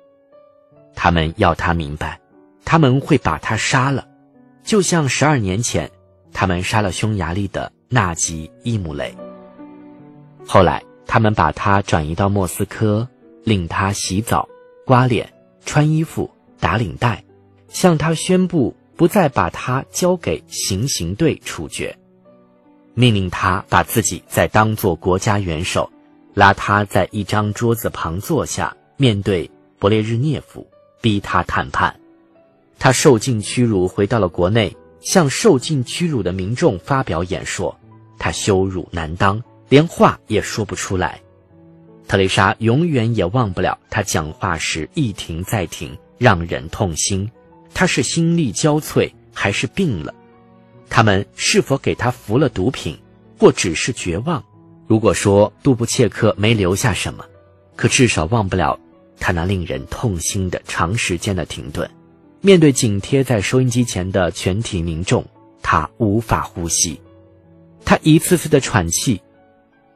[0.95, 2.21] 他们要他明白，
[2.65, 4.07] 他们会把他杀了，
[4.63, 5.91] 就像十二年前
[6.33, 9.17] 他们杀了匈牙利的纳吉伊姆雷。
[10.47, 13.09] 后来，他们把他转移到莫斯科，
[13.43, 14.49] 令他洗澡、
[14.85, 15.33] 刮脸、
[15.65, 17.25] 穿衣服、打领带，
[17.69, 18.77] 向他宣布。
[18.99, 21.97] 不再把他交给行刑队处决，
[22.99, 25.89] 命令他把自己再当做国家元首，
[26.35, 29.49] 拉他在一张桌子旁坐下，面对
[29.79, 30.67] 勃列日涅夫，
[31.01, 31.95] 逼他谈判。
[32.77, 37.79] 他受尽屈辱，回到了国内，向受尽屈辱的民众发表演说。
[38.19, 41.21] 他羞辱难当，连话也说不出来。
[42.09, 47.31] 特蕾莎永远也忘不了他讲话时一停再停，让人痛心。
[47.73, 50.13] 他是心力交瘁，还是病了？
[50.91, 52.99] 他们是否给他服了毒品，
[53.39, 54.43] 或只是绝望？
[54.87, 57.25] 如果说杜布切克没留下什么，
[57.77, 58.79] 可至少忘不了
[59.21, 61.89] 他那令人痛心的长时间的停顿。
[62.41, 65.25] 面对紧贴在收音机前的全体民众，
[65.63, 67.01] 他无法呼吸，
[67.85, 69.21] 他一次次的喘气，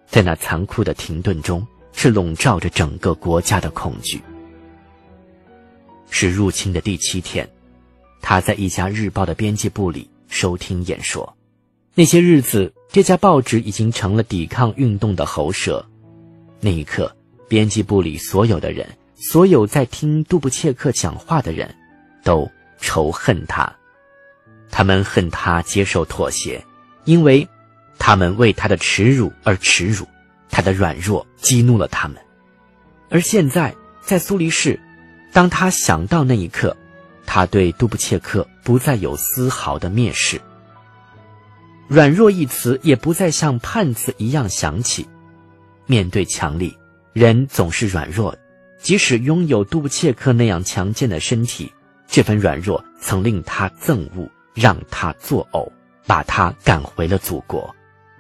[0.07, 4.21] 在那残酷的停顿中，是笼罩着整个国家的恐惧。
[6.11, 7.49] 是入侵的第七天。
[8.21, 11.37] 他在一家日报的编辑部里收听演说，
[11.95, 15.87] 那些日子，这家报纸已经成了抵抗运动的喉舌。
[16.59, 17.15] 那一刻，
[17.47, 21.73] 编辑部里所有的人，所有在听杜布切克讲话的人，
[22.25, 22.51] 都
[22.81, 23.71] 仇恨他。
[24.71, 26.65] 他们恨他接受妥协，
[27.05, 27.47] 因为
[27.99, 30.09] 他们为他的耻辱而耻辱，
[30.49, 32.17] 他的软弱激怒了他们。
[33.11, 34.81] 而现在，在苏黎世，
[35.31, 36.75] 当他想到那一刻。
[37.27, 40.41] 他对杜布切克不再有丝毫的蔑视，
[41.89, 45.07] 软弱一词也不再像叛字一样响起。
[45.87, 46.77] 面对强力，
[47.13, 48.37] 人总是软弱，
[48.79, 51.73] 即使拥有杜布切克那样强健的身体，
[52.07, 55.71] 这份软弱曾令他憎恶，让他作呕，
[56.07, 57.75] 把他赶回了祖国。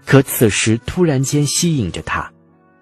[0.05, 2.31] 可此时突然间吸引着他，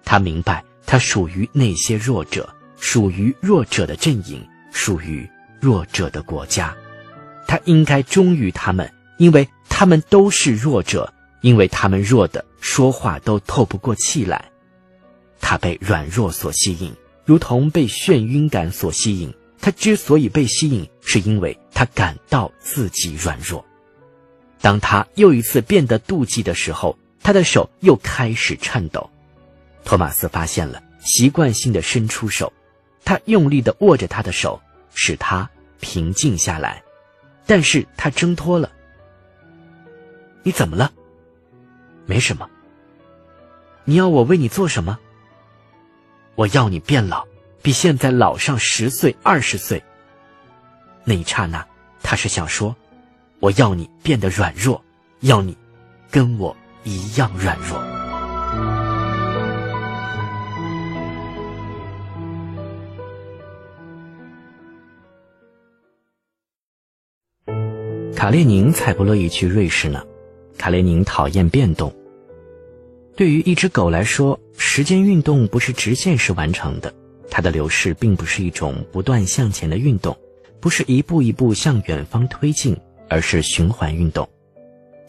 [0.05, 2.49] 他明白他属于那些弱者，
[2.79, 5.29] 属于弱者的阵营，属于。
[5.61, 6.75] 弱者的国家，
[7.47, 11.13] 他应该忠于他们，因为他们都是弱者，
[11.43, 14.45] 因为他们弱的说话都透不过气来。
[15.41, 19.33] 他被软弱所吸引，如同被眩晕感所吸引。
[19.63, 23.63] 他之所以被吸引，是因为他感到自己软弱。
[24.63, 29.11] 当他又一次变得妒忌的时候，他的手又开始颤抖。
[29.85, 32.51] 托马斯发现了，习惯性的伸出手，
[33.05, 34.59] 他用力的握着他的手。
[34.95, 35.49] 使他
[35.81, 36.83] 平静下来，
[37.47, 38.71] 但是他挣脱了。
[40.43, 40.93] 你怎么了？
[42.07, 42.49] 没什么。
[43.85, 44.99] 你要我为你做什么？
[46.35, 47.27] 我要你变老，
[47.63, 49.83] 比现在老上十岁、二十岁。
[51.05, 51.67] 那一刹那，
[52.03, 52.75] 他是想说，
[53.39, 54.83] 我要你变得软弱，
[55.21, 55.57] 要你
[56.11, 58.00] 跟我一样软弱。
[68.21, 70.05] 卡列宁才不乐意去瑞士呢。
[70.59, 71.91] 卡列宁讨厌变动。
[73.17, 76.93] 对于一只狗来说，时间运动不是直线式完成的，
[77.31, 80.15] 它的流逝并不是一种不断向前的运动，
[80.61, 82.77] 不是一步一步向远方推进，
[83.09, 84.29] 而是循环运动，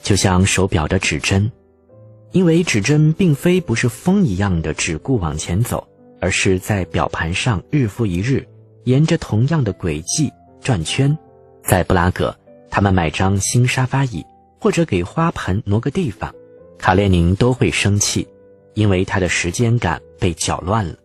[0.02, 1.52] 就像手表的指针，
[2.32, 5.86] 因为指针并非不是风一样的只顾往前走，
[6.22, 8.48] 而是在表盘上日复一日
[8.86, 10.32] 沿着同样的轨迹
[10.62, 11.18] 转圈，
[11.62, 12.34] 在布拉格。
[12.72, 14.26] 他们买张新沙发椅，
[14.60, 16.34] 或者给花盆挪个地方，
[16.80, 18.26] 卡列宁都会生气，
[18.74, 20.96] 因为他的时间感被搅乱了。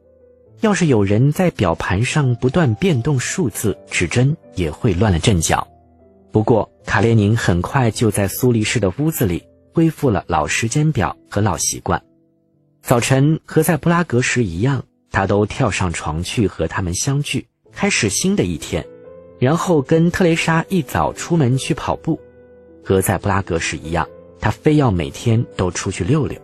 [0.60, 5.66] 要是有人在表盘上不断变动数字，指针也会乱了阵脚。
[6.32, 9.42] 不过，卡列宁很快就在苏黎世的屋子里
[9.74, 12.02] 恢复了老时间表和老习惯。
[12.80, 18.86] 早晨和在布拉格时一样，他都跳上床去和他们相聚，开始新的一天。
[19.38, 22.20] 然后跟特蕾莎一早出门去跑步，
[22.84, 24.08] 和在布拉格时一样，
[24.40, 26.38] 他非要每天都出去溜溜。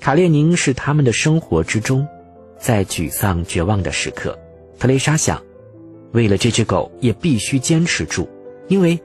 [0.00, 2.06] 卡列宁是他们的生活之中。
[2.58, 4.36] 在沮丧绝望的时刻，
[4.78, 5.42] 特蕾莎想，
[6.12, 8.26] 为了这只狗也必须坚持住，
[8.66, 8.98] 因为，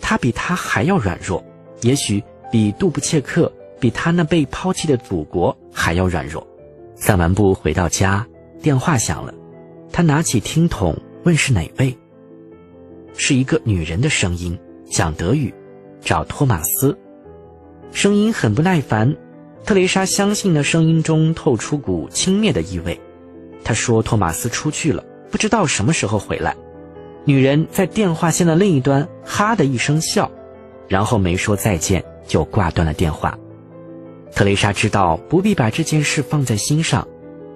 [0.00, 1.44] 它比他还要软弱，
[1.82, 6.46] 也许比杜布切克，比他那被抛弃的祖国还要软弱。
[6.96, 8.26] 散完步回到家，
[8.62, 9.34] 电话响了，
[9.92, 11.96] 他拿起听筒问是哪位。
[13.16, 14.58] 是一个女人的声音，
[14.90, 15.52] 讲德语，
[16.00, 16.96] 找托马斯。
[17.92, 19.16] 声音很不耐烦。
[19.64, 23.00] 特蕾莎相信那声音中透出股轻蔑的意味。
[23.62, 26.54] 她说：“托马斯出去了，不知道什么时候回来。”
[27.24, 30.30] 女人在电话线的另一端哈的一声笑，
[30.86, 33.38] 然后没说再见就挂断了电话。
[34.34, 37.08] 特蕾莎知道不必把这件事放在心上，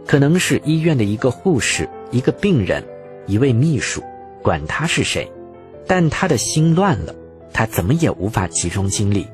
[0.06, 2.82] 可能是医院的一个护士、一个病人、
[3.26, 4.02] 一位秘书，
[4.43, 5.30] 管他是谁，
[5.89, 7.12] 但他的心乱了，
[7.52, 9.27] 他怎么也无法集中精力。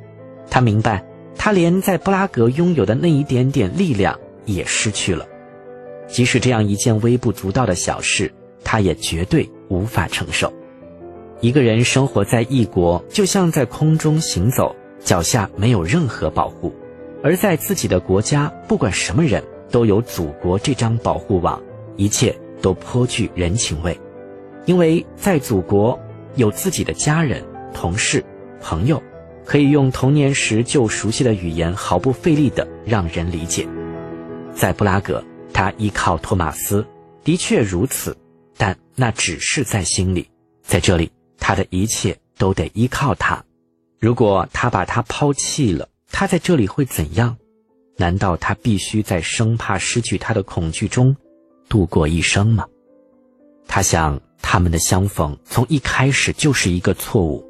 [0.48, 1.04] 他明白。
[1.36, 5.26] 他连在布拉格拥有的那一点点力量也失去了，
[6.06, 8.32] 即使这样一件微不足道的小事，
[8.62, 10.50] 他也绝对无法承受。
[11.40, 16.72] 一个人生活在异国，就像在空中行走，脚下没有任何保护；
[17.22, 21.60] 而在自己的国家，不管什么人都有祖国这张保护网，
[21.96, 23.98] 一切都颇具人情味，
[24.64, 25.98] 因为在祖国
[26.36, 28.24] 有自己的家人、同事、
[28.60, 29.02] 朋友。
[29.46, 33.68] 可以用童年时就熟悉的语言，毫不费力地让人理解。
[34.54, 36.82] 在布拉格，他依靠托马斯，
[37.22, 38.16] 的确如此，
[38.56, 40.26] 但那只是在心里。
[40.62, 43.44] 在这里，他的一切都得依靠他。
[44.00, 47.36] 如果他把他抛弃了，他在这里会怎样？
[47.98, 51.14] 难道他必须在生怕失去他的恐惧中
[51.68, 52.66] 度过一生吗？
[53.68, 57.42] 他想，他们的相逢从一开始就是一个错误。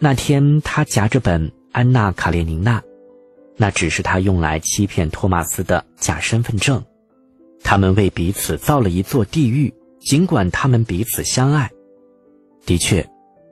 [0.00, 2.80] 那天，他夹着本《安娜·卡列宁娜》，
[3.56, 6.84] 那只是他用来欺骗托马斯的假身份证。
[7.62, 11.70] 他们为彼此造了一座地狱，尽管他们彼此相爱。
[12.66, 13.08] 的确，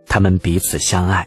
[0.06, 1.26] 他们彼此相爱，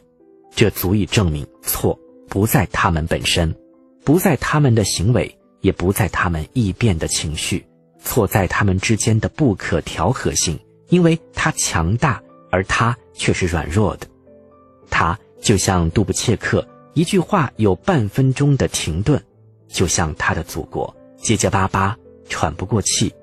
[0.53, 1.97] 这足以证明错
[2.27, 3.55] 不在他们本身，
[4.03, 7.65] 不在他们的行为，也不在他们易变的情绪，
[8.03, 10.59] 错在他们之间的不可调和性，
[10.89, 12.21] 因为他强大，
[12.51, 14.07] 而他却是软弱的。
[14.89, 19.21] 他就像杜布切克，一句话有半分钟的停顿，
[19.67, 21.95] 就像他的祖国，结结巴巴，
[22.27, 23.13] 喘不过气，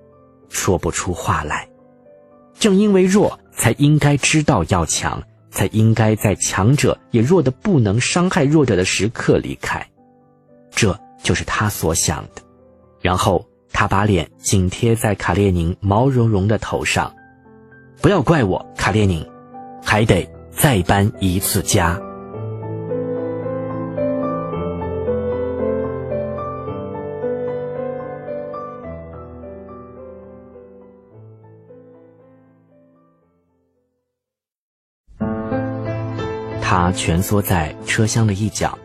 [0.49, 1.69] 说不出话来。
[2.59, 9.87] 正因为弱，才应该知道要强，才应该在强者也弱得不能伤害弱者的时刻离开。
[10.71, 12.43] 这就是他所想的。
[13.03, 17.13] 然后他把脸紧贴在卡列宁毛茸茸的头上。
[18.01, 19.27] 不要怪我，卡列宁，
[19.85, 20.29] 还得。
[20.57, 22.01] 再搬一次家。
[36.63, 38.79] 他蜷缩在车厢的一角，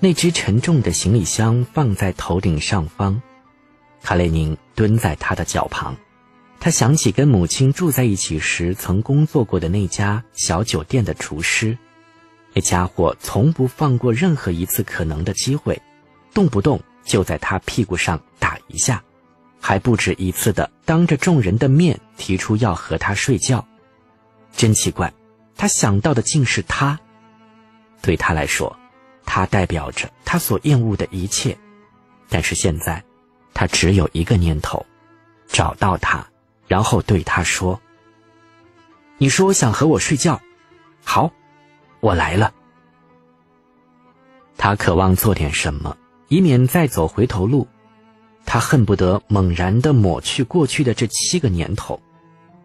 [0.00, 3.20] 那只沉重的行李箱放在头顶上方。
[4.02, 5.94] 卡列宁蹲在他的脚旁。
[6.64, 11.76] 他想起跟母亲住在一起时曾工作过的那家小酒店的厨师，
[12.54, 15.78] 那家伙从不放过任何一次可能的机会，
[16.32, 19.04] 动不动就在他屁股上打一下，
[19.60, 23.62] 还不止一次的当着众人的面提出要和他睡觉。
[24.56, 25.12] 真奇怪，
[25.58, 26.98] 他想到的竟是他。
[28.00, 28.74] 对他来说，
[29.26, 31.54] 他代表着他所厌恶的一切，
[32.30, 33.04] 但是现在，
[33.52, 34.82] 他只有一个念头：
[35.46, 36.26] 找到他。
[36.66, 37.80] 然后对他说
[39.18, 40.40] ：“你说想和我睡觉，
[41.04, 41.30] 好，
[42.00, 42.52] 我来了。”
[44.56, 45.96] 他渴望做点什么，
[46.28, 47.66] 以免再走回头路。
[48.46, 52.00] 他恨不得猛然的抹去过去的这七个年头。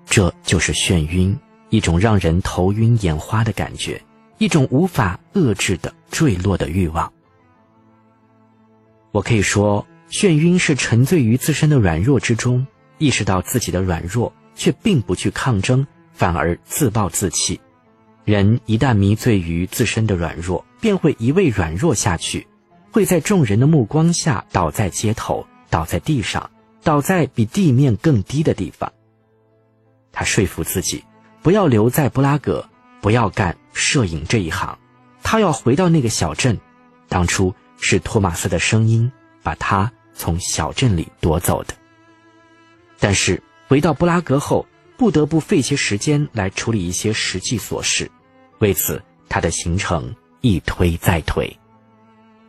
[0.06, 1.38] 这就是眩晕，
[1.70, 4.02] 一种让人头晕眼花的感觉，
[4.38, 7.12] 一种无法遏制的坠落的欲望。
[9.12, 12.66] 我可以说，眩晕是沉醉于自身的软弱之中。
[13.00, 17.60] 意识到自己的软弱，却并不去抗争，反而自暴自弃。
[18.26, 22.46] 人一旦迷醉于自身的软弱，便会一味软弱下去，
[22.92, 26.52] 会在众人的目光下倒在街头，倒在地上，
[26.84, 28.92] 倒在比地面更低的地方。
[30.12, 31.04] 他说服自己，
[31.42, 32.68] 不要留在布拉格，
[33.02, 34.78] 不要干摄影这一行，
[35.24, 36.60] 他要回到那个小镇。
[37.08, 39.12] 当初是托马斯的声音
[39.42, 41.74] 把他从小镇里夺走的。
[43.00, 44.68] 但是回到布拉格后，
[44.98, 48.12] 不得不费些时间来处理一些实际琐事，
[48.60, 51.58] 为此他的行程一推再推。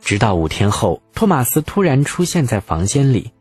[0.01, 3.31] 直到五天后，托马斯突然出现在房间里，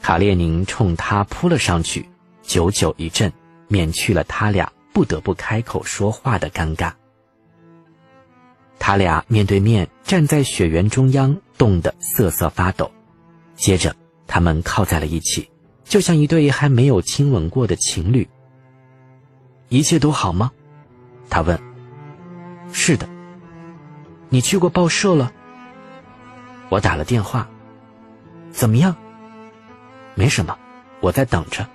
[0.00, 2.08] 卡列宁冲他扑了上去，
[2.42, 3.32] 久久一阵，
[3.68, 6.92] 免去了他俩不得不开口说话的尴尬。
[8.78, 12.90] 他俩面对面站在雪原中央，冻得瑟瑟发抖。
[13.56, 13.94] 接着，
[14.28, 15.48] 他们靠在了一起，
[15.86, 18.28] 就像一对还没有亲吻过的情侣。
[19.68, 20.52] 一切都好吗？
[21.30, 21.58] 他问。
[22.72, 23.08] 是的。
[24.28, 25.32] 你去过报社了？
[26.68, 27.48] 我打了电话，
[28.50, 28.96] 怎么样？
[30.16, 30.58] 没什么，
[31.00, 31.66] 我在等着。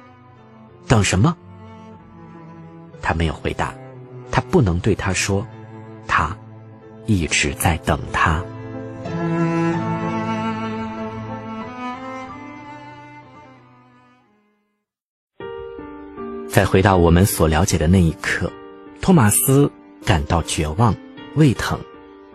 [0.88, 1.36] 等什么？
[3.02, 3.74] 他没有回答。
[4.30, 5.46] 他不能对他说，
[6.08, 6.38] 他
[7.06, 8.44] 一直在等他。
[16.52, 18.52] 再回到我们所了解的那一刻，
[19.00, 19.72] 托马斯
[20.04, 20.94] 感到绝望、
[21.36, 21.80] 胃疼，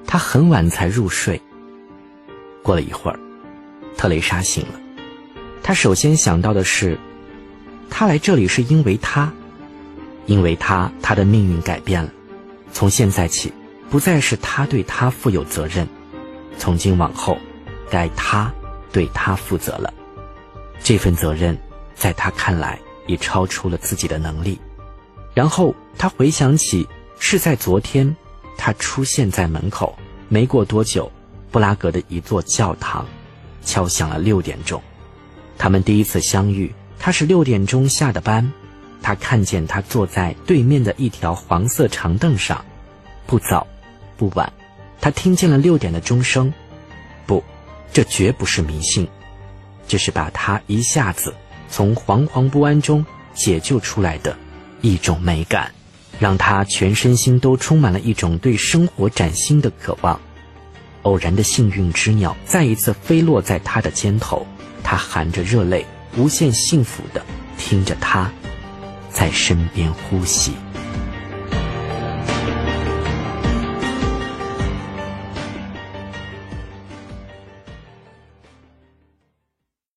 [0.06, 1.38] 他很晚才入睡。
[2.62, 3.20] 过了一会儿，
[3.94, 4.80] 特蕾莎醒了。
[5.62, 6.98] 她首先想到的是，
[7.90, 9.30] 他来这里是因为他，
[10.24, 12.10] 因为他，他的命运改变了。
[12.72, 13.52] 从现在起，
[13.90, 15.86] 不再是他对他负有责任，
[16.56, 17.36] 从今往后，
[17.90, 18.50] 该他
[18.90, 19.92] 对他负责了。
[20.82, 21.56] 这份责任，
[21.94, 24.58] 在他看来已超出了自己的能力。
[25.34, 26.86] 然后他回想起，
[27.18, 28.16] 是在昨天，
[28.56, 29.96] 他出现在门口，
[30.28, 31.10] 没过多久。
[31.52, 33.06] 布拉格的一座教堂，
[33.64, 34.82] 敲响了六点钟。
[35.56, 38.52] 他们第一次相遇，他是六点钟下的班。
[39.00, 42.62] 他看见他坐在对面的一条黄色长凳上，
[43.26, 43.66] 不早，
[44.18, 44.52] 不晚。
[45.00, 46.52] 他听见了六点的钟声。
[47.24, 47.42] 不，
[47.92, 49.08] 这绝不是迷信，
[49.86, 51.32] 这是把他一下子
[51.68, 54.36] 从惶惶不安中解救出来的
[54.80, 55.72] 一种美感，
[56.18, 60.20] 让他全身心都充满了一种对生活崭新的渴望。
[61.02, 64.46] 偶然的幸运之鸟再一次飞落在他的肩头，
[64.82, 65.86] 他含着热泪，
[66.16, 67.22] 无限幸福地
[67.56, 68.30] 听着他
[69.10, 70.52] 在身边呼吸。